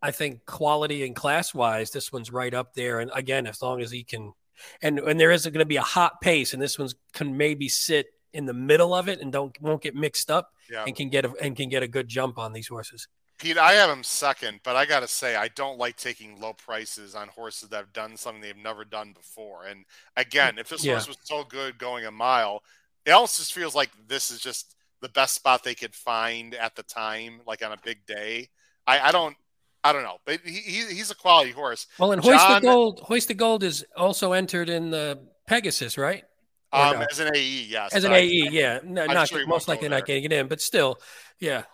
[0.03, 3.01] I think quality and class wise, this one's right up there.
[3.01, 4.35] And again, as long as he can,
[4.83, 7.71] and and there is going to be a hot pace, and this one's can maybe
[7.71, 10.85] sit in the middle of it and don't won't get mixed up yeah.
[10.87, 13.09] and can get a and can get a good jump on these horses.
[13.39, 16.53] Pete, I have him second, but I got to say, I don't like taking low
[16.53, 19.65] prices on horses that have done something they've never done before.
[19.65, 20.93] And again, if this Yeah.
[20.93, 22.63] horse was so good going a mile,
[23.07, 26.77] it almost just feels like this is just the best spot they could find at
[26.77, 28.51] the time, like on a big day.
[28.87, 29.35] I, I don't,
[29.83, 31.87] I don't know, but he, he, he's a quality horse.
[31.99, 35.97] Well, and Hoist John- the Gold, Hoist the Gold is also entered in the Pegasus,
[35.97, 36.25] right?
[36.73, 37.07] Um, no?
[37.11, 37.93] as an AE, yes.
[37.95, 38.79] As an I- AE, yeah.
[38.85, 41.01] No, I'm not sure most likely not getting it in, but still,
[41.39, 41.65] yeah.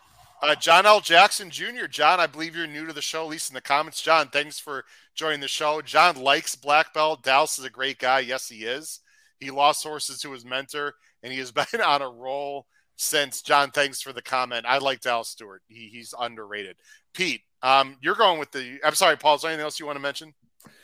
[0.42, 1.00] Uh, John L.
[1.00, 1.86] Jackson Jr.
[1.88, 4.02] John, I believe you're new to the show, at least in the comments.
[4.02, 4.84] John, thanks for
[5.14, 5.80] joining the show.
[5.80, 7.22] John likes Black Belt.
[7.22, 8.20] Dallas is a great guy.
[8.20, 9.00] Yes, he is.
[9.40, 12.66] He lost horses to his mentor, and he has been on a roll
[12.96, 13.42] since.
[13.42, 14.66] John, thanks for the comment.
[14.66, 15.62] I like Dallas Stewart.
[15.68, 16.76] He, he's underrated.
[17.14, 18.78] Pete, um, you're going with the.
[18.84, 19.36] I'm sorry, Paul.
[19.36, 20.34] Is there anything else you want to mention?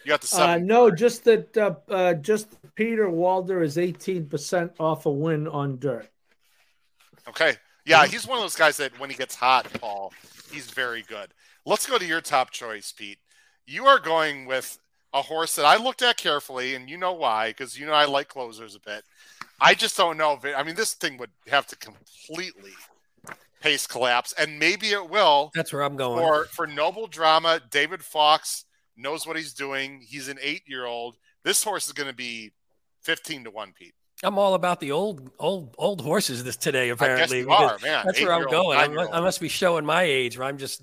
[0.05, 5.07] You got the Uh, no, just that uh, uh, just Peter Walder is 18% off
[5.07, 6.09] a win on dirt.
[7.29, 7.55] Okay.
[7.85, 10.13] Yeah, he's one of those guys that when he gets hot, Paul,
[10.53, 11.29] he's very good.
[11.67, 13.19] Let's go to your top choice, Pete.
[13.67, 14.79] You are going with
[15.13, 18.05] a horse that I looked at carefully, and you know why, because you know I
[18.05, 19.05] like closers a bit.
[19.61, 22.73] I just don't know if it, I mean, this thing would have to completely
[23.61, 25.51] pace collapse, and maybe it will.
[25.55, 26.19] That's where I'm going.
[26.19, 28.65] For for noble drama, David Fox
[28.97, 30.03] knows what he's doing.
[30.07, 31.17] He's an eight year old.
[31.45, 32.53] This horse is going to be
[33.03, 33.95] fifteen to one, Pete.
[34.25, 36.91] I'm all about the old, old, old horses this today.
[36.91, 37.77] Apparently, are.
[37.83, 38.79] That's where I'm going.
[38.79, 40.39] I, mu- I must be showing my age.
[40.39, 40.83] Where I'm just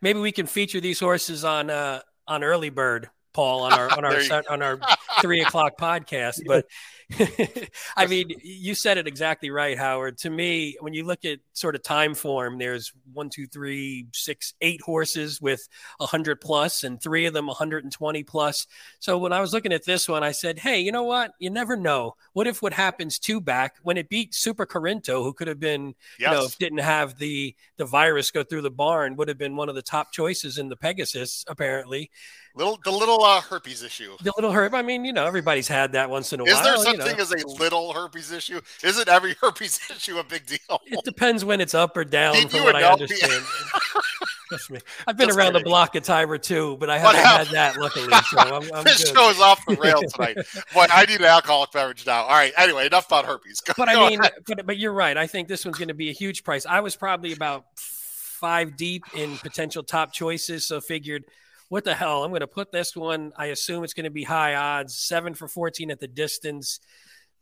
[0.00, 4.04] maybe we can feature these horses on uh, on early bird, Paul, on our on
[4.06, 4.78] our on our
[5.20, 6.40] three o'clock podcast.
[6.46, 6.66] But
[7.96, 10.18] I mean, you said it exactly right, Howard.
[10.18, 14.54] To me, when you look at sort of time form, there's one, two, three, six,
[14.60, 15.68] eight horses with
[15.98, 18.66] 100 plus, and three of them 120 plus.
[18.98, 21.32] So when I was looking at this one, I said, hey, you know what?
[21.38, 22.16] You never know.
[22.32, 25.94] What if what happens two back when it beat Super Corinto, who could have been,
[26.18, 26.30] Yes.
[26.30, 29.68] you know, didn't have the the virus go through the barn, would have been one
[29.68, 32.10] of the top choices in the Pegasus, apparently.
[32.56, 34.16] Little the little uh, herpes issue.
[34.22, 34.74] The little herb.
[34.74, 36.74] I mean, you know, everybody's had that once in a Is while.
[36.74, 37.04] Is there you know.
[37.04, 38.60] as a little herpes issue?
[38.82, 40.80] Isn't every herpes issue a big deal?
[40.86, 43.44] It depends when it's up or down, Pete, from what I understand.
[44.48, 44.78] Trust me.
[45.06, 48.06] I've been Just around the block of Tiber too, but I haven't had that luckily.
[48.30, 49.16] So I'm, I'm this good.
[49.16, 50.36] show is off the rail tonight.
[50.72, 52.22] Boy, I need an alcoholic beverage now.
[52.22, 52.52] All right.
[52.56, 53.60] Anyway, enough about herpes.
[53.60, 55.16] Go, But I mean, but but you're right.
[55.16, 56.64] I think this one's going to be a huge price.
[56.64, 61.24] I was probably about five deep in potential top choices, so figured,
[61.68, 62.22] what the hell?
[62.24, 63.32] I'm going to put this one.
[63.36, 64.96] I assume it's going to be high odds.
[64.98, 66.80] Seven for 14 at the distance.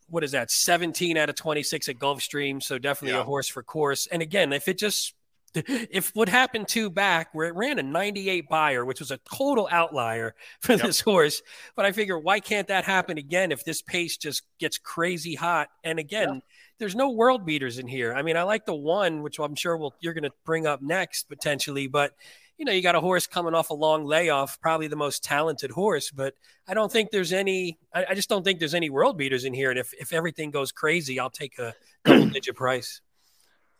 [0.08, 0.50] What is that?
[0.50, 2.62] 17 out of 26 at Gulfstream.
[2.62, 3.22] So definitely Yeah.
[3.22, 4.06] a horse for course.
[4.06, 5.14] And again, if it just
[5.54, 9.68] if what happened two back where it ran a 98 Beyer, which was a total
[9.70, 10.82] outlier for Yep.
[10.82, 11.42] this horse,
[11.76, 15.68] but I figure why can't that happen again if this pace just gets crazy hot?
[15.84, 16.42] And again,
[16.78, 18.12] there's no world beaters in here.
[18.14, 20.82] I mean, I like the one, which I'm sure we'll, you're going to bring up
[20.82, 22.12] next potentially, but
[22.58, 25.70] you know, you got a horse coming off a long layoff, probably the most talented
[25.72, 26.34] horse, but
[26.68, 29.54] I don't think there's any, I, I just don't think there's any world beaters in
[29.54, 29.70] here.
[29.70, 31.74] And if, if everything goes crazy, I'll take a
[32.04, 33.00] double digit price.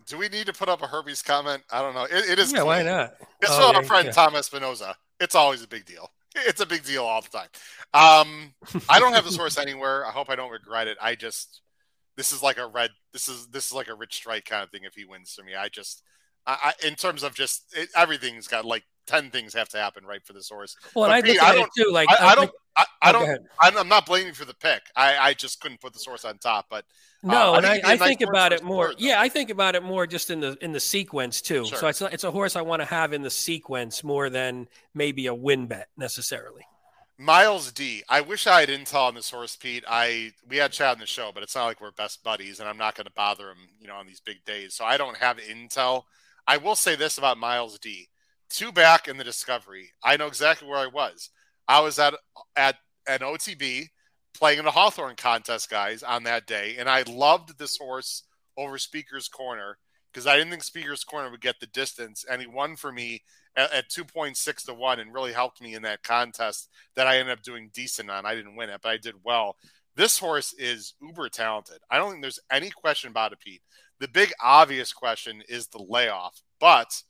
[0.07, 1.63] Do we need to put up a Herbie's comment?
[1.71, 2.05] I don't know.
[2.05, 2.53] It, it is.
[2.53, 3.15] Yeah, why not?
[3.41, 4.13] It's Oh, from our friend yeah.
[4.13, 4.95] Tom Espinoza.
[5.19, 6.11] It's always a big deal.
[6.37, 7.49] It's a big deal all the time.
[7.95, 8.55] Um,
[8.89, 10.05] I don't have this horse anywhere.
[10.05, 10.99] I hope I don't regret it.
[11.01, 11.63] I just
[12.17, 12.91] this is like a red.
[13.13, 14.83] This is this is like a rich strike kind of thing.
[14.85, 16.03] If he wins for me, I just
[16.47, 20.05] I, I in terms of just it, everything's got like ten things have to happen
[20.05, 20.77] right for this horse.
[20.95, 21.91] Well, and I Pete, I don't- too.
[21.93, 22.51] Like, I, I don't.
[22.77, 23.43] I, I oh, don't.
[23.61, 24.83] I'm, I'm not blaming you for the pick.
[24.97, 26.67] I, I just couldn't put the source on top.
[26.69, 26.85] But
[27.23, 28.89] No, Uh, I and think I, a I nice think about it more.
[28.89, 28.95] though.
[28.99, 31.67] Yeah, I think about it more just in the in the sequence too.
[31.67, 31.79] Sure.
[31.79, 35.27] So it's it's a horse I want to have in the sequence more than maybe
[35.29, 36.63] a win bet necessarily.
[37.17, 38.03] Miles D.
[38.09, 39.85] I wish I had intel on this horse, Pete.
[39.89, 42.69] I we had chat in the show, but it's not like we're best buddies, and
[42.69, 44.75] I'm not going to bother him, you know, on these big days.
[44.75, 46.05] So I don't have intel.
[46.47, 48.09] I will say this about Miles D.
[48.51, 51.31] Two back in the Discovery, I know exactly where I was.
[51.67, 52.15] I was at
[52.57, 52.77] at
[53.07, 53.89] an OTB
[54.35, 58.25] playing in the Hawthorne contest, guys, on that day, and I loved this horse
[58.57, 59.79] over Speaker's Corner
[60.13, 63.23] because I didn't think Speaker's Corner would get the distance, and he won for me
[63.57, 67.37] at, at 2.6 to 1 and really helped me in that contest that I ended
[67.37, 68.27] up doing decent on.
[68.27, 69.57] I didn't win it, but I did well.
[69.97, 71.79] This horse is uber talented.
[71.91, 73.63] I don't think there's any question about it, Pete.
[74.01, 77.03] The big obvious question is the layoff, but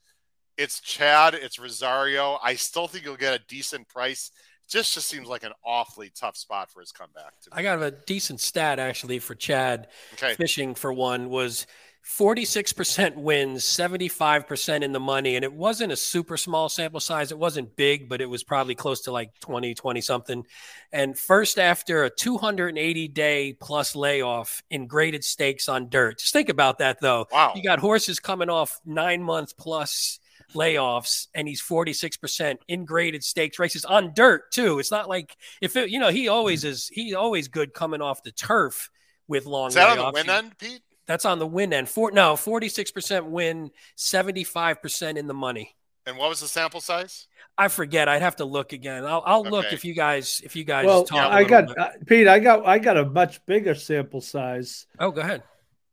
[0.56, 2.38] it's Chad, it's Rosario.
[2.42, 4.30] I still think you'll get a decent price.
[4.68, 7.38] Just just seems like an awfully tough spot for his comeback.
[7.42, 7.50] To.
[7.52, 10.34] I got a decent stat actually for Chad okay.
[10.34, 11.66] fishing for one was
[12.04, 15.36] 46% wins, 75% in the money.
[15.36, 17.32] And it wasn't a super small sample size.
[17.32, 20.44] It wasn't big, but it was probably close to like 20, 20 something.
[20.92, 26.18] And first after a 280 day plus layoff in graded stakes on dirt.
[26.18, 27.26] Just think about that though.
[27.32, 27.52] Wow.
[27.56, 30.20] You got horses coming off nine month plus
[30.54, 34.78] layoffs and he's 46% in graded stakes races on dirt too.
[34.78, 38.22] It's not like if it, you know, he always is, he's always good coming off
[38.22, 38.90] the turf
[39.26, 40.04] with long Is that layoffs.
[40.04, 40.82] on the win end, Pete?
[41.06, 41.88] That's on the win end.
[41.88, 45.76] For, no, 46% win, 75% in the money.
[46.06, 47.28] And what was the sample size?
[47.56, 48.08] I forget.
[48.08, 49.04] I'd have to look again.
[49.04, 51.18] I'll, I'll look if you guys if you guys Well, talk.
[51.18, 52.28] a I little got uh, Pete.
[52.28, 54.86] I got I got a much bigger sample size.
[54.98, 55.42] Oh, go ahead.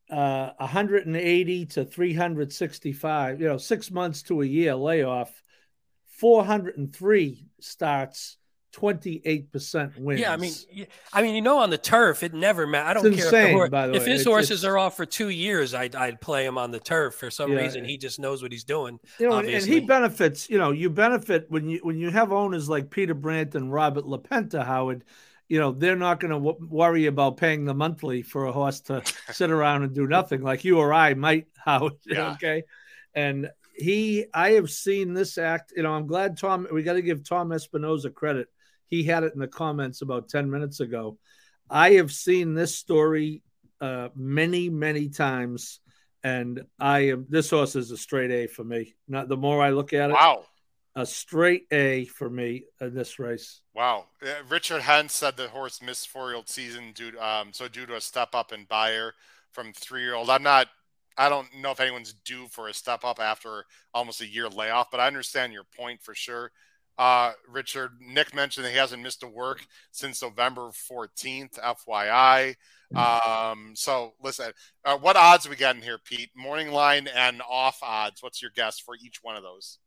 [0.10, 3.40] Uh, 180 to 365.
[3.40, 5.42] You know, six months to a year layoff.
[6.18, 8.38] 403 starts.
[8.74, 10.20] 28% wins.
[10.20, 10.54] Yeah, I mean,
[11.14, 12.90] I mean, you know, on the turf, it never matters.
[12.90, 14.12] I don't It's care if, insane, hor- by the if way.
[14.12, 15.74] his It's- horses it's- are off for two years.
[15.74, 17.60] I'd I'd play him on the turf for some Yeah.
[17.62, 17.86] reason.
[17.86, 19.00] He just knows what he's doing.
[19.20, 20.50] you know, and- and he benefits.
[20.50, 24.06] You know, you benefit when you when you have owners like Peter Brant and Robert
[24.06, 25.04] Lapenta, Howard.
[25.48, 28.80] You know, they're not going to w- worry about paying the monthly for a horse
[28.82, 29.02] to
[29.34, 31.94] sit around and do nothing, like you or I might, Howard.
[32.06, 32.32] Yeah.
[32.34, 32.64] Okay,
[33.14, 35.74] and he, I have seen this act.
[35.76, 36.68] You know, I'm glad Tom.
[36.72, 38.48] We got to give Tom Espinoza credit.
[38.92, 41.18] He had it in the comments about ten minutes ago.
[41.70, 43.42] I have seen this story
[43.80, 45.80] uh, many, many times,
[46.24, 47.26] and I am.
[47.30, 48.94] This horse is a straight A for me.
[49.08, 50.44] Not the more I look at it, Wow.
[50.94, 53.62] a straight A for me in this race.
[53.74, 54.08] Wow.
[54.22, 57.86] Uh, Richard Hens said the horse missed four year old season due um, so due
[57.86, 59.14] to a step up in Beyer
[59.54, 60.30] from three year old.
[60.30, 60.68] I'm not
[61.18, 63.64] I don't know if anyone's due for a step up after
[63.94, 66.52] almost a year layoff, but I understand your point for sure.
[67.02, 72.54] Uh, Richard, Nick mentioned that he hasn't missed a work since November 14th, FYI.
[72.96, 74.52] Um, so listen,
[74.86, 76.30] uh, what odds we got in here, Pete?
[76.36, 78.22] Morning line and off odds.
[78.22, 79.80] What's your guess for each one of those?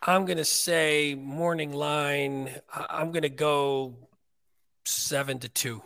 [0.00, 2.48] I'm gonna say morning line.
[2.72, 3.94] I'm gonna go
[4.86, 5.82] seven to two.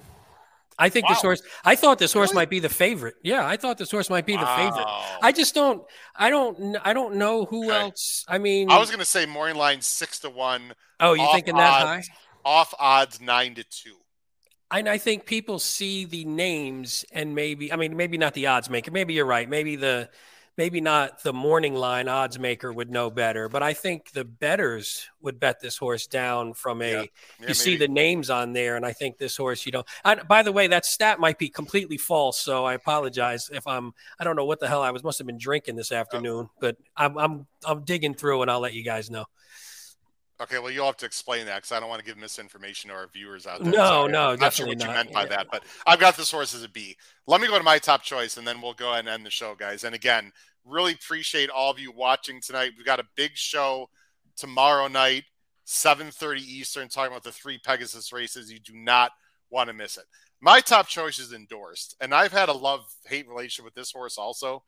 [0.79, 1.31] I think this Wow.
[1.31, 1.43] horse.
[1.65, 2.43] I thought this horse Really?
[2.43, 3.15] might be the favorite.
[3.23, 4.87] Yeah, I thought this horse might be the favorite.
[5.23, 5.83] I just don't.
[6.15, 6.77] I don't.
[6.85, 7.81] I don't know who Okay.
[7.81, 8.25] else.
[8.29, 11.57] I mean, I was going to say morning line six to one, oh, you thinking
[11.57, 12.03] that high?
[12.45, 13.97] off odds nine to two.
[14.71, 17.73] And I think people see the names and maybe.
[17.73, 18.91] I mean, maybe not the odds maker.
[18.91, 19.49] Maybe you're right.
[19.49, 20.11] Maybe the.
[20.57, 25.07] Maybe not the morning line odds maker would know better, but I think the bettors
[25.21, 26.93] would bet this horse down from a.
[26.93, 27.05] Yeah.
[27.41, 29.85] Yeah, you see the names on there, and I think this horse, you know.
[30.05, 33.93] I, by the way, that stat might be completely false, so I apologize if I'm.
[34.19, 35.05] I don't know what the hell I was.
[35.05, 38.73] Must have been drinking this afternoon, but I'm I'm I'm digging through, and I'll let
[38.73, 39.27] you guys know.
[40.41, 42.97] Okay, well, you'll have to explain that because I don't want to give misinformation to
[42.97, 43.73] our viewers out there.
[43.73, 44.95] No, no, I'm not sure what you not.
[44.95, 45.29] meant by Yeah.
[45.29, 46.95] that, but I've got this horse as a B.
[47.27, 49.31] Let me go to my top choice, and then we'll go ahead and end the
[49.31, 49.85] show, guys.
[49.85, 50.33] And again,
[50.65, 52.73] really appreciate all of you watching tonight.
[52.77, 53.89] We've got a big show
[54.37, 55.25] tomorrow night,
[55.65, 58.53] 7:30 Eastern, talking about the three Pegasus races.
[58.53, 59.13] You do not
[59.49, 60.05] want to miss it.
[60.41, 64.65] My top choice is endorsed, and I've had a love-hate relationship with this horse also.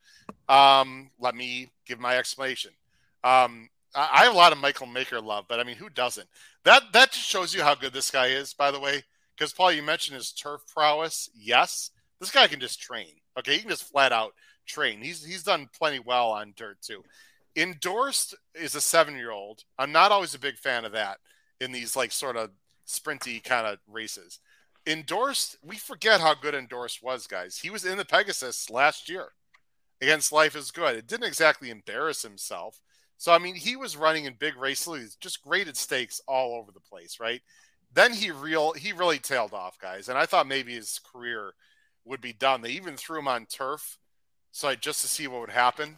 [0.49, 2.71] Um, let me give my explanation.
[3.23, 6.29] Um, I have a lot of Michael Maker love, but I mean, who doesn't?
[6.65, 9.03] That that just shows you how good this guy is, by the way.
[9.37, 11.31] Because Paul, you mentioned his turf prowess.
[11.35, 13.15] Yes, this guy can just train.
[13.39, 14.35] Okay, he can just flat out
[14.67, 15.01] train.
[15.01, 17.05] He's he's done plenty well on dirt too.
[17.57, 19.65] Endorsed is a seven year old.
[19.79, 21.19] I'm not always a big fan of that
[21.61, 22.51] in these like sort of
[22.87, 24.41] sprinty kind of races.
[24.87, 27.59] Endorsed, we forget how good Endorsed was, guys.
[27.59, 29.33] He was in the Pegasus last year
[30.01, 30.97] against Life is Good.
[30.97, 32.81] It didn't exactly embarrass himself.
[33.19, 36.81] So I mean, he was running in big races, just graded stakes all over the
[36.81, 37.43] place, right?
[37.93, 41.53] Then he real he really tailed off, guys, and I thought maybe his career
[42.05, 42.63] would be done.
[42.63, 43.99] They even threw him on turf,
[44.53, 45.97] so I, just to see what would happen.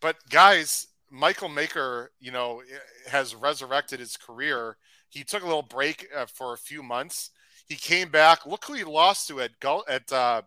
[0.00, 2.62] But guys, Michael Maker, you know,
[3.08, 4.76] has resurrected his career.
[5.08, 7.30] He took a little break uh, for a few months.
[7.66, 8.46] He came back.
[8.46, 9.50] Look who he lost to at
[9.88, 10.42] at uh,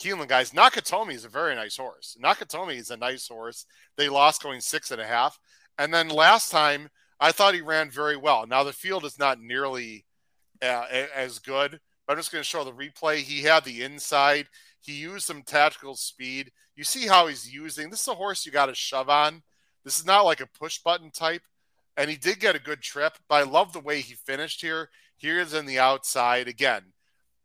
[0.00, 0.50] Keeneland, guys.
[0.50, 2.16] Nakatomi is a very nice horse.
[2.22, 3.66] Nakatomi is a nice horse.
[3.96, 5.38] They lost going six and a half.
[5.78, 6.88] And then last time,
[7.20, 8.46] I thought he ran very well.
[8.46, 10.04] Now the field is not nearly
[10.62, 10.84] uh,
[11.14, 11.80] as good.
[12.06, 13.18] But I'm just going to show the replay.
[13.18, 14.46] He had the inside.
[14.80, 16.50] He used some tactical speed.
[16.76, 17.88] You see how he's using.
[17.88, 19.42] This is a horse you got to shove on.
[19.84, 21.42] This is not like a push button type.
[21.96, 23.14] And he did get a good trip.
[23.28, 24.90] But I love the way he finished here.
[25.16, 26.93] Here is in the outside again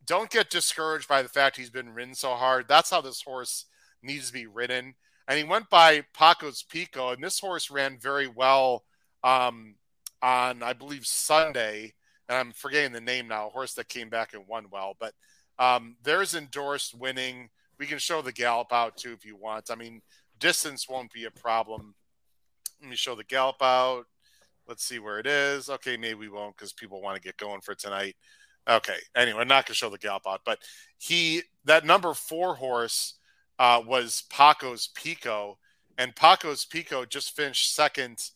[0.09, 2.67] don't get discouraged by the fact he's been ridden so hard.
[2.67, 3.65] That's how this horse
[4.01, 4.95] needs to be ridden.
[5.27, 8.85] And he went by Paco's Pico, and this horse ran very well
[9.23, 9.75] um,
[10.23, 11.93] on, I believe, Sunday.
[12.27, 14.95] And I'm forgetting the name now, a horse that came back and won well.
[14.99, 15.13] But
[15.59, 17.49] um, there's endorsed winning.
[17.77, 19.69] We can show the gallop out too if you want.
[19.69, 20.01] I mean,
[20.39, 21.93] distance won't be a problem.
[22.81, 24.05] Let me show the gallop out.
[24.67, 25.69] Let's see where it is.
[25.69, 28.15] Okay, maybe we won't because people want to get going for tonight.
[28.69, 28.97] Okay.
[29.15, 30.59] Anyway, I'm not going to show the gallop but
[30.97, 33.15] he that number four horse
[33.57, 35.57] uh, was Paco's Pico,
[35.97, 38.29] and Pacos Pico just finished second.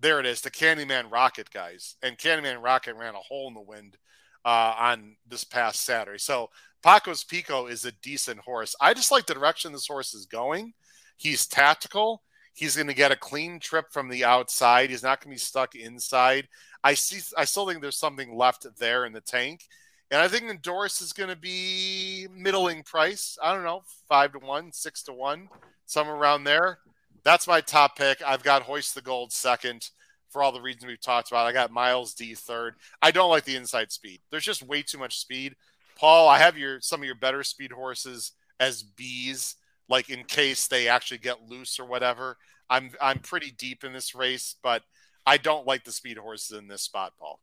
[0.00, 3.60] There it is, the Candyman Rocket guys, and Candyman Rocket ran a hole in the
[3.60, 3.98] wind
[4.44, 6.18] uh, on this past Saturday.
[6.18, 6.50] So
[6.82, 8.74] Pacos Pico is a decent horse.
[8.80, 10.72] I just like the direction this horse is going.
[11.16, 12.22] He's tactical.
[12.54, 14.90] He's going to get a clean trip from the outside.
[14.90, 16.48] He's not going to be stuck inside.
[16.82, 17.20] I see.
[17.36, 19.64] I still think there's something left there in the tank,
[20.10, 23.38] and I think Endorse is going to be middling price.
[23.42, 25.48] I don't know, five to one, six to one,
[25.86, 26.78] somewhere around there.
[27.22, 28.22] That's my top pick.
[28.26, 29.90] I've got Hoist the Gold second
[30.30, 31.46] for all the reasons we've talked about.
[31.46, 32.76] I got Miles D third.
[33.02, 34.20] I don't like the inside speed.
[34.30, 35.56] There's just way too much speed.
[35.96, 39.56] Paul, I have your some of your better speed horses as bees,
[39.88, 42.38] like in case they actually get loose or whatever.
[42.70, 44.82] I'm I'm pretty deep in this race, but
[45.30, 47.38] I don't like the speed horses in this spot, Paul.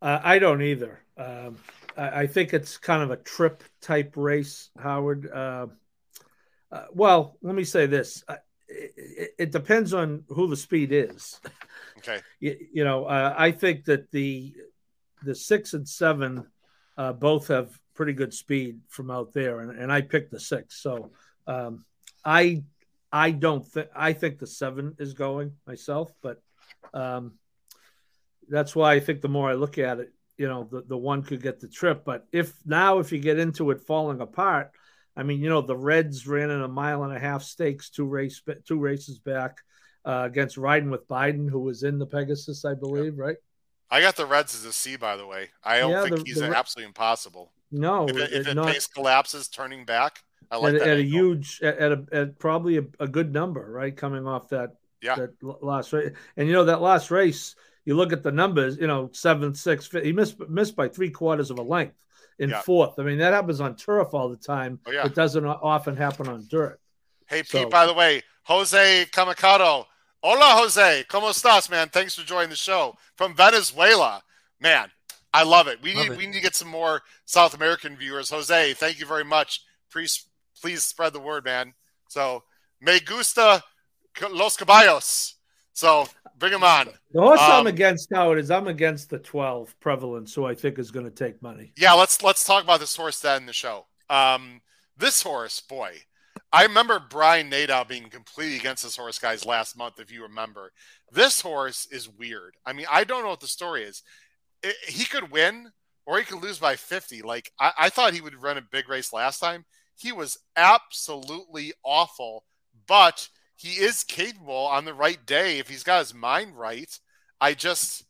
[0.00, 1.00] Uh, I don't either.
[1.18, 1.56] Um,
[1.96, 5.28] I, I, think it's kind of a trip type race, Howard.
[5.28, 5.66] Uh,
[6.70, 8.36] uh, well, let me say this: uh,
[8.68, 11.40] it, it, depends on who the speed is.
[11.98, 12.20] Okay.
[12.38, 14.54] you, you know, uh, I think that the
[15.24, 16.46] the six and seven
[16.96, 20.80] uh, both have pretty good speed from out there, and, and I picked the six.
[20.80, 21.10] So
[21.48, 21.84] um,
[22.24, 22.62] I
[23.12, 26.40] I don't think I think the seven is going myself, but
[26.94, 27.34] um,
[28.48, 31.22] that's why I think the more I look at it, you know, the, the one
[31.22, 32.04] could get the trip.
[32.04, 34.70] But if now if you get into it falling apart,
[35.16, 38.06] I mean, you know, the Reds ran in a mile and a half stakes two
[38.06, 39.58] race two races back
[40.04, 43.36] uh, against Riding with Biden, who was in the Pegasus, I believe, right?
[43.90, 45.50] I got the Reds as a C, by the way.
[45.62, 47.52] I don't yeah, think the, he's the, absolutely impossible.
[47.70, 50.98] No, if it, if it not, pace collapses, turning back, I like at, that at
[50.98, 53.94] a huge, at, at, a, at probably a, a, good number, right?
[53.94, 58.12] Coming off that yeah that last race, and you know that last race, you look
[58.12, 61.62] at the numbers, you know, seven, six, he missed missed by three quarters of a
[61.62, 61.96] length
[62.38, 62.60] in yeah.
[62.62, 62.98] fourth.
[62.98, 64.78] I mean, that happens on turf all the time.
[64.86, 65.06] Oh, yeah.
[65.06, 66.80] It doesn't often happen on dirt.
[67.26, 69.86] Hey, so, Pete, by the way, Jose Kamikado.
[70.22, 71.04] Hola, Jose.
[71.08, 71.88] ¿Cómo estás, man?
[71.88, 74.22] Thanks for joining the show from Venezuela.
[74.60, 74.88] Man,
[75.34, 75.82] I love it.
[75.82, 76.18] We love need it.
[76.18, 78.30] we need to get some more South American viewers.
[78.30, 79.62] Jose, thank you very much.
[79.90, 80.26] Please
[80.60, 81.74] please spread the word, man.
[82.08, 82.44] So,
[82.80, 83.64] me gusta
[84.30, 85.34] los caballos.
[85.72, 86.06] So
[86.38, 86.88] bring them on.
[87.12, 90.78] The horse um, I'm against now is I'm against the 12 prevalence, so I think
[90.78, 91.72] is going to take money.
[91.76, 93.86] Yeah, let's let's talk about this horse then in the show.
[94.10, 94.60] Um,
[94.96, 95.96] this horse, boy,
[96.52, 99.98] I remember Brian Nadeau being completely against this horse, guys, last month.
[99.98, 100.72] If you remember,
[101.10, 102.56] this horse is weird.
[102.66, 104.02] I mean, I don't know what the story is.
[104.62, 105.72] It, he could win
[106.04, 107.22] or he could lose by 50.
[107.22, 109.64] Like I, I thought he would run a big race last time.
[109.96, 112.44] He was absolutely awful,
[112.86, 116.98] but he is capable on the right day if he's got his mind right.
[117.40, 118.04] I just,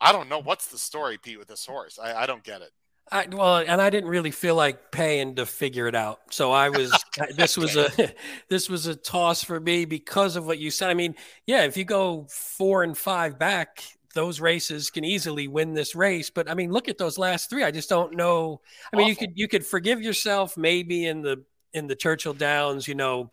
[0.00, 1.98] I don't know what's the story, Pete, with this horse.
[1.98, 2.70] I, I don't get it.
[3.10, 6.20] I, well, and I didn't really feel like paying to figure it out.
[6.30, 6.92] So I was.
[7.36, 7.90] this was a
[8.50, 10.90] this was a toss for me because of what you said.
[10.90, 11.14] I mean,
[11.46, 13.82] yeah, if you go four and five back,
[14.14, 16.28] those races can easily win this race.
[16.28, 17.64] But I mean, look at those last three.
[17.64, 18.60] I just don't know.
[18.92, 19.10] I mean, Awful.
[19.10, 23.30] you could you could forgive yourself maybe in the in the Churchill Downs, you know,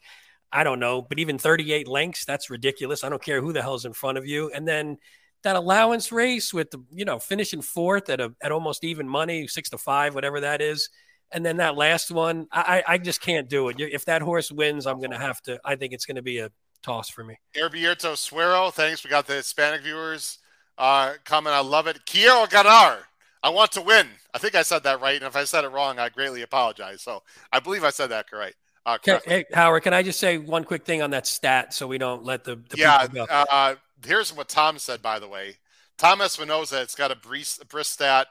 [0.51, 3.03] I don't know, but even 38 lengths, that's ridiculous.
[3.03, 4.51] I don't care who the hell's in front of you.
[4.51, 4.97] And then
[5.43, 9.47] that allowance race with the, you know, finishing fourth at a, at almost even money,
[9.47, 10.89] six to five, whatever that is.
[11.31, 13.79] And then that last one, I, I just can't do it.
[13.79, 16.39] If that horse wins, I'm going to have to, I think it's going to be
[16.39, 16.51] a
[16.81, 17.37] toss for me.
[17.55, 19.03] Heriberto Suero, thanks.
[19.03, 20.39] We got the Hispanic viewers
[20.77, 21.55] uh, comment.
[21.55, 22.05] I love it.
[22.05, 22.99] Quiero ganar.
[23.43, 24.07] I want to win.
[24.33, 25.15] I think I said that right.
[25.15, 27.01] And if I said it wrong, I greatly apologize.
[27.01, 28.55] So I believe I said that correct.
[28.85, 31.97] Uh, hey, Howard, can I just say one quick thing on that stat so we
[31.97, 33.07] don't let the, the yeah.
[33.29, 33.75] Uh,
[34.05, 35.55] here's what Tom said, by the way.
[35.97, 38.27] Tom Espinoza, it's got a brisk, a brisk stat,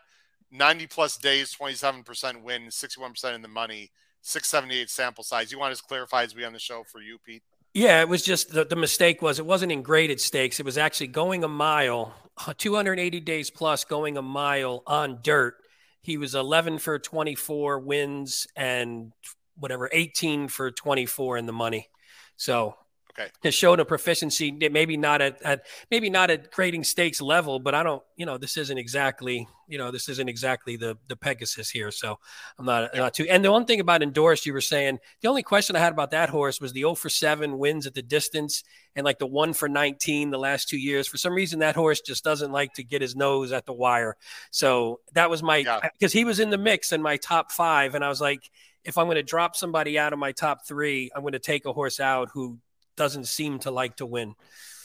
[0.53, 3.91] 90 plus days, 27% win, 61% in the money,
[4.21, 5.51] 678 sample size.
[5.51, 7.43] You want to clarify as we on the show for you, Pete?
[7.73, 10.61] Yeah, it was just the, the mistake was it wasn't in graded stakes.
[10.61, 12.15] It was actually going a mile,
[12.59, 15.57] 280 days plus going a mile on dirt.
[16.01, 19.13] He was 11 for 24 wins and
[19.57, 21.89] whatever 18 for 24 in the money.
[22.37, 22.77] So
[23.19, 23.31] okay.
[23.43, 27.75] has shown a proficiency, maybe not at, at maybe not at grading stakes level, but
[27.75, 31.71] I don't, you know, this isn't exactly, you know, this isn't exactly the the Pegasus
[31.71, 31.91] here.
[31.91, 32.19] So
[32.59, 33.01] I'm not yeah.
[33.01, 33.27] not too.
[33.29, 36.11] And the one thing about endorsed, you were saying the only question I had about
[36.11, 38.65] that horse was the 0 for 7 wins at the distance
[38.97, 41.09] and like the 1 for 19 the last two years.
[41.09, 44.17] For some reason, that horse just doesn't like to get his nose at the wire.
[44.51, 45.59] So that was my
[45.99, 46.21] because yeah.
[46.21, 48.51] he was in the mix in my top five, and I was like
[48.85, 51.65] if I'm going to drop somebody out of my top three, I'm going to take
[51.65, 52.59] a horse out who
[52.97, 54.35] doesn't seem to like to win.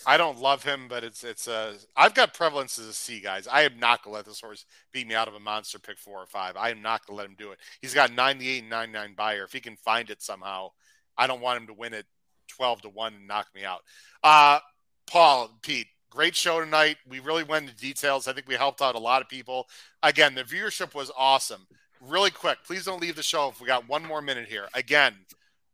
[0.06, 1.76] I don't love him, but it's it's a.
[1.96, 3.48] I've got prevalence as a C, guys.
[3.48, 6.20] I am not gonna let this horse beat me out of a monster pick four
[6.20, 6.56] or five.
[6.56, 7.60] I am not gonna let him do it.
[7.82, 9.44] He's got 98 and 99 Beyer.
[9.44, 10.70] If he can find it somehow,
[11.18, 12.06] I don't want him to win it
[12.48, 13.82] 12 to 1 and knock me out.
[14.24, 14.60] Uh,
[15.06, 16.98] Paul, Pete, great show tonight.
[17.08, 18.28] We really went into details.
[18.28, 19.68] I think we helped out a lot of people.
[20.02, 21.68] Again, the viewership was awesome.
[22.02, 24.68] Really quick, please don't leave the show if we got one more minute here.
[24.74, 25.16] Again,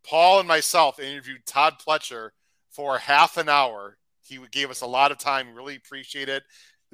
[0.03, 2.29] Paul and myself interviewed Todd Pletcher
[2.71, 3.97] for half an hour.
[4.21, 5.53] He gave us a lot of time.
[5.55, 6.43] Really appreciate it.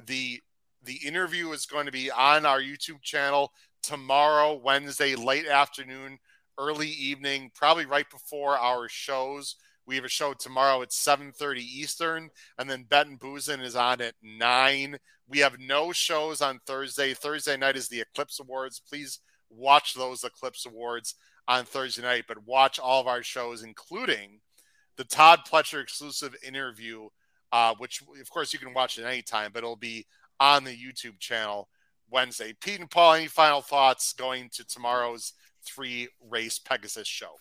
[0.04, 0.40] The
[0.84, 3.52] the interview is going to be on our YouTube channel
[3.82, 6.18] tomorrow, Wednesday, late afternoon,
[6.58, 9.56] early evening, probably right before our shows.
[9.86, 14.00] We have a show tomorrow at 7:30 Eastern, and then Bettin N' Boozin is on
[14.00, 14.98] at nine.
[15.26, 17.14] We have no shows on Thursday.
[17.14, 18.80] Thursday night is the Eclipse Awards.
[18.80, 21.14] Please watch those Eclipse Awards
[21.48, 24.40] on Thursday night, but watch all of our shows, including
[24.96, 27.08] the Todd Pletcher exclusive interview,
[27.50, 30.06] uh, which of course you can watch at any time, but it'll be
[30.38, 31.68] on the YouTube channel
[32.10, 32.54] Wednesday.
[32.60, 35.32] Pete and Paul, any final thoughts going to tomorrow's
[35.64, 37.38] three race Pegasus show?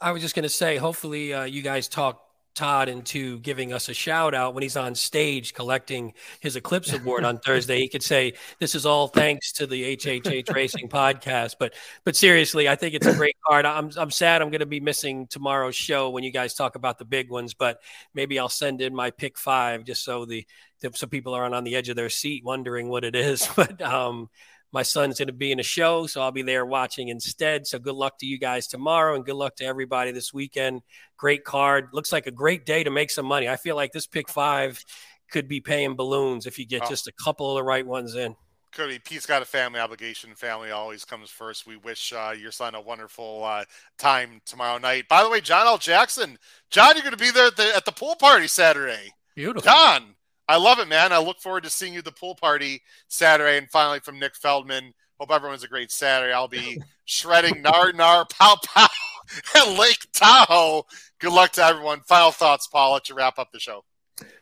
[0.00, 3.88] I was just going to say, hopefully, uh, you guys talk Todd into giving us
[3.88, 7.80] a shout out when he's on stage collecting his Eclipse Award on Thursday.
[7.80, 12.68] He could say, "This is all thanks to the HHH Racing podcast." But but seriously,
[12.68, 13.66] I think it's a great card.
[13.66, 16.98] I'm I'm sad I'm going to be missing tomorrow's show when you guys talk about
[16.98, 17.54] the big ones.
[17.54, 17.80] But
[18.14, 20.46] maybe I'll send in my pick five just so the
[20.92, 23.48] so people aren't on the edge of their seat wondering what it is.
[23.56, 24.28] But um,
[24.74, 27.64] my son's going to be in a show, so I'll be there watching instead.
[27.64, 30.82] So good luck to you guys tomorrow, and good luck to everybody this weekend.
[31.16, 31.90] Great card.
[31.92, 33.48] Looks like a great day to make some money.
[33.48, 34.84] I feel like this pick five
[35.30, 36.88] could be paying balloons if you get oh.
[36.88, 38.34] just a couple of the right ones in.
[38.72, 38.98] Cody.
[38.98, 40.34] Pete's got a family obligation.
[40.34, 41.68] Family always comes first.
[41.68, 43.64] We wish uh, your son a wonderful uh,
[43.96, 45.06] time tomorrow night.
[45.08, 45.78] By the way, John L.
[45.78, 46.36] Jackson,
[46.70, 49.12] John, you're going to be there at the, at the pool party Saturday.
[49.36, 49.70] Beautiful.
[49.70, 50.16] John,
[50.48, 51.12] I love it, man.
[51.12, 53.58] I look forward to seeing you at the pool party Saturday.
[53.58, 56.32] And finally, from Nick Feldman, hope everyone's a great Saturday.
[56.32, 58.86] I'll be shredding nar nar pow pow
[59.54, 60.84] at Lake Tahoe.
[61.18, 62.00] Good luck to everyone.
[62.00, 62.92] Final thoughts, Paul.
[62.92, 63.84] Let you wrap up the show.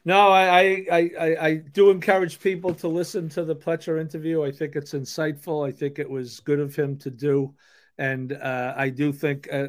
[0.04, 4.42] No, I, I, I, I do encourage people to listen to the Pletcher interview.
[4.42, 5.66] I think it's insightful.
[5.66, 7.54] I think it was good of him to do,
[7.98, 9.48] and uh, I do think.
[9.50, 9.68] Uh,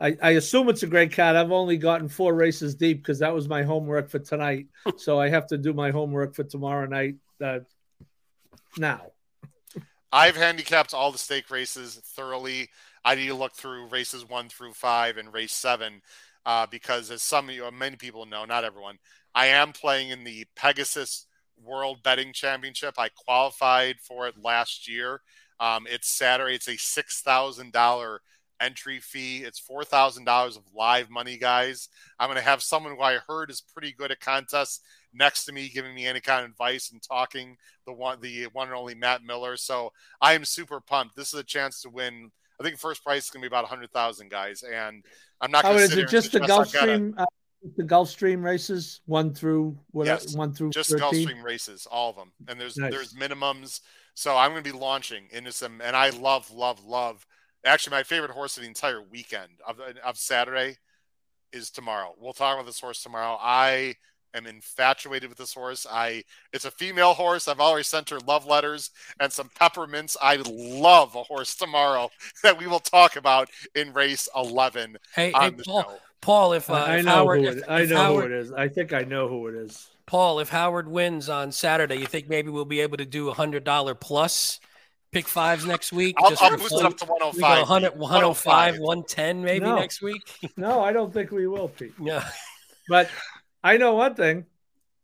[0.00, 1.36] I, I assume it's a great cat.
[1.36, 4.66] I've only gotten four races deep because that was my homework for tonight.
[4.96, 7.16] so I have to do my homework for tomorrow night.
[7.42, 7.60] Uh,
[8.78, 9.12] now,
[10.12, 12.68] I've handicapped all the stake races thoroughly.
[13.04, 16.02] I need to look through races one through five and race seven
[16.44, 18.98] uh, because, as some of you, many people know, not everyone,
[19.34, 21.26] I am playing in the Pegasus
[21.62, 22.94] World Betting Championship.
[22.98, 25.20] I qualified for it last year.
[25.58, 26.54] Um, it's Saturday.
[26.54, 28.20] It's a six thousand dollar
[28.60, 29.38] entry fee.
[29.44, 31.88] It's four thousand dollars of live money, guys.
[32.18, 34.80] I'm going to have someone who I heard is pretty good at contests
[35.12, 37.56] next to me, giving me any kind of advice and talking.
[37.86, 39.56] The one, the one and only Matt Miller.
[39.56, 41.16] So I am super pumped.
[41.16, 42.30] This is a chance to win.
[42.60, 44.62] I think first price is going to be about a hundred thousand, guys.
[44.62, 45.04] And
[45.40, 45.64] I'm not.
[45.64, 47.14] Oh, is it just the Gulfstream?
[47.18, 47.26] Uh,
[47.76, 50.06] the Gulfstream races, one through what?
[50.06, 51.26] Yes, one through just 13?
[51.28, 52.32] Gulfstream races, all of them.
[52.48, 52.92] And there's nice.
[52.92, 53.80] there's minimums.
[54.14, 57.26] So I'm going to be launching into some, and I love, love, love
[57.66, 60.76] Actually, my favorite horse of the entire weekend of, of Saturday
[61.52, 62.14] is tomorrow.
[62.18, 63.36] We'll talk about this horse tomorrow.
[63.40, 63.96] I
[64.34, 65.86] am infatuated with this horse.
[65.90, 66.22] I
[66.52, 67.48] it's a female horse.
[67.48, 70.16] I've already sent her love letters and some peppermints.
[70.22, 72.10] I love a horse tomorrow
[72.42, 74.96] that we will talk about in race eleven.
[75.14, 75.98] Hey, hey Paul, show.
[76.20, 78.40] Paul, if, uh, I if know Howard, who it, if, I know Howard, who it
[78.40, 78.52] is.
[78.52, 79.88] I think I know who it is.
[80.06, 83.34] Paul, if Howard wins on Saturday, you think maybe we'll be able to do a
[83.34, 84.60] hundred dollar plus
[85.12, 86.16] pick fives next week?
[86.18, 87.68] I'll, I'll boost it up to 105.
[87.68, 89.76] 100, 105, 110 maybe no.
[89.76, 90.22] next week.
[90.56, 91.94] no, I don't think we will, Pete.
[92.00, 92.28] Yeah.
[92.88, 93.10] But
[93.62, 94.46] I know one thing.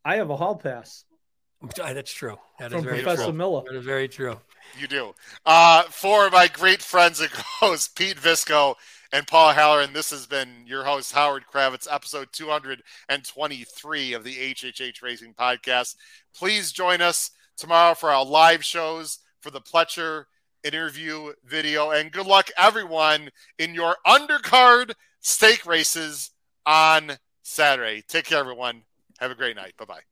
[0.04, 1.04] I have a hall pass.
[1.76, 2.38] That's true.
[2.58, 3.32] That From is very Professor true.
[3.32, 3.62] Miller.
[3.66, 4.38] That is very true.
[4.78, 5.14] You do.
[5.44, 8.74] Uh, for my great friends and hosts, Pete Visco
[9.12, 15.02] and Paul Halloran, this has been your host, Howard Kravets, episode 223 of the HHH
[15.02, 15.96] Racing Podcast.
[16.34, 20.24] Please join us tomorrow for our live shows for the Pletcher
[20.64, 21.90] interview video.
[21.90, 26.30] And good luck, everyone, in your undercard stake races
[26.64, 27.12] on
[27.42, 28.02] Saturday.
[28.06, 28.82] Take care, everyone.
[29.18, 29.74] Have a great night.
[29.76, 30.11] Bye bye.